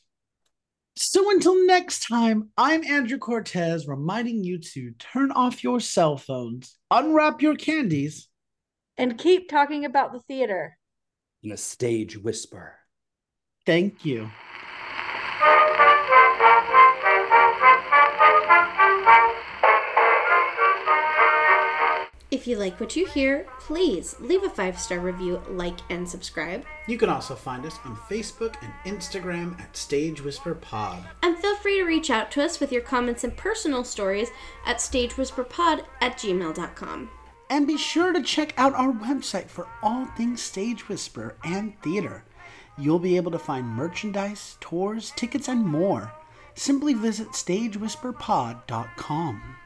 So 0.95 1.31
until 1.31 1.67
next 1.67 2.07
time, 2.07 2.51
I'm 2.57 2.85
Andrew 2.85 3.19
Cortez 3.19 3.89
reminding 3.89 4.45
you 4.45 4.59
to 4.59 4.93
turn 4.99 5.31
off 5.33 5.65
your 5.65 5.81
cell 5.81 6.19
phones, 6.19 6.77
unwrap 6.91 7.41
your 7.41 7.57
candies, 7.57 8.29
and 8.99 9.17
keep 9.17 9.49
talking 9.49 9.87
about 9.87 10.13
the 10.13 10.21
theater 10.21 10.77
in 11.43 11.51
a 11.51 11.57
stage 11.57 12.19
whisper. 12.19 12.77
Thank 13.65 14.05
you. 14.05 14.31
If 22.33 22.49
you 22.49 22.57
like 22.57 22.81
what 22.81 22.97
you 22.97 23.07
hear, 23.07 23.47
please 23.61 24.17
leave 24.19 24.43
a 24.43 24.51
five 24.51 24.77
star 24.81 24.99
review, 24.99 25.41
like, 25.49 25.79
and 25.91 26.09
subscribe. 26.09 26.65
You 26.89 26.99
can 26.99 27.09
also 27.09 27.37
find 27.37 27.65
us 27.65 27.79
on 27.85 27.95
Facebook 27.95 28.57
and 28.63 28.73
Instagram 28.85 29.61
at 29.61 29.77
Stage 29.77 30.21
Whisper 30.25 30.57
Pod. 30.57 31.05
And 31.23 31.39
feel 31.39 31.55
free 31.57 31.77
to 31.79 31.85
reach 31.85 32.11
out 32.11 32.33
to 32.33 32.43
us 32.43 32.59
with 32.59 32.73
your 32.73 32.83
comments 32.83 33.23
and 33.23 33.37
personal 33.37 33.85
stories 33.85 34.31
at 34.67 34.79
stagewhisperpod 34.79 35.85
at 36.01 36.19
gmail.com. 36.19 37.11
And 37.49 37.67
be 37.67 37.77
sure 37.77 38.13
to 38.13 38.23
check 38.23 38.55
out 38.57 38.75
our 38.75 38.93
website 38.93 39.49
for 39.49 39.69
all 39.83 40.07
things 40.17 40.43
Stage 40.43 40.89
Whisper 40.89 41.37
and 41.45 41.81
theater. 41.83 42.25
You'll 42.79 42.99
be 42.99 43.17
able 43.17 43.31
to 43.33 43.39
find 43.39 43.67
merchandise, 43.67 44.57
tours, 44.61 45.13
tickets, 45.17 45.49
and 45.49 45.65
more. 45.65 46.13
Simply 46.55 46.93
visit 46.95 47.33
stagewhisperpod.com. 47.33 49.57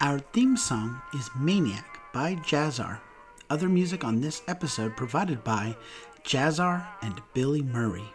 Our 0.00 0.18
theme 0.18 0.56
song 0.56 1.00
is 1.14 1.30
Maniac 1.38 2.00
by 2.12 2.34
Jazzar. 2.36 3.00
Other 3.48 3.68
music 3.68 4.04
on 4.04 4.20
this 4.20 4.42
episode 4.48 4.96
provided 4.96 5.44
by 5.44 5.76
Jazzar 6.24 6.84
and 7.02 7.22
Billy 7.34 7.62
Murray. 7.62 8.10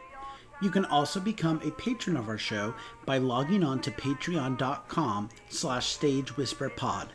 You 0.62 0.72
can 0.72 0.86
also 0.86 1.20
become 1.20 1.62
a 1.64 1.72
patron 1.72 2.18
of 2.18 2.28
our 2.28 2.38
show 2.38 2.74
by 3.06 3.20
logging 3.20 3.64
on 3.64 3.80
to 3.82 3.92
patreon.com 3.92 5.30
slash 5.50 5.98
stagewhisperpod. 5.98 7.10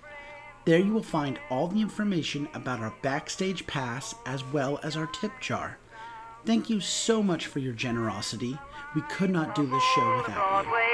There 0.64 0.78
you 0.78 0.92
will 0.92 1.02
find 1.02 1.40
all 1.50 1.66
the 1.66 1.80
information 1.80 2.48
about 2.54 2.78
our 2.78 2.94
backstage 3.02 3.66
pass 3.66 4.14
as 4.26 4.44
well 4.44 4.78
as 4.84 4.96
our 4.96 5.08
tip 5.08 5.32
jar. 5.40 5.78
Thank 6.44 6.68
you 6.68 6.80
so 6.80 7.22
much 7.22 7.46
for 7.46 7.60
your 7.60 7.72
generosity. 7.72 8.58
We 8.94 9.02
could 9.02 9.30
not 9.30 9.54
do 9.54 9.64
this 9.66 9.82
show 9.94 10.16
without 10.16 10.64
you. 10.64 10.92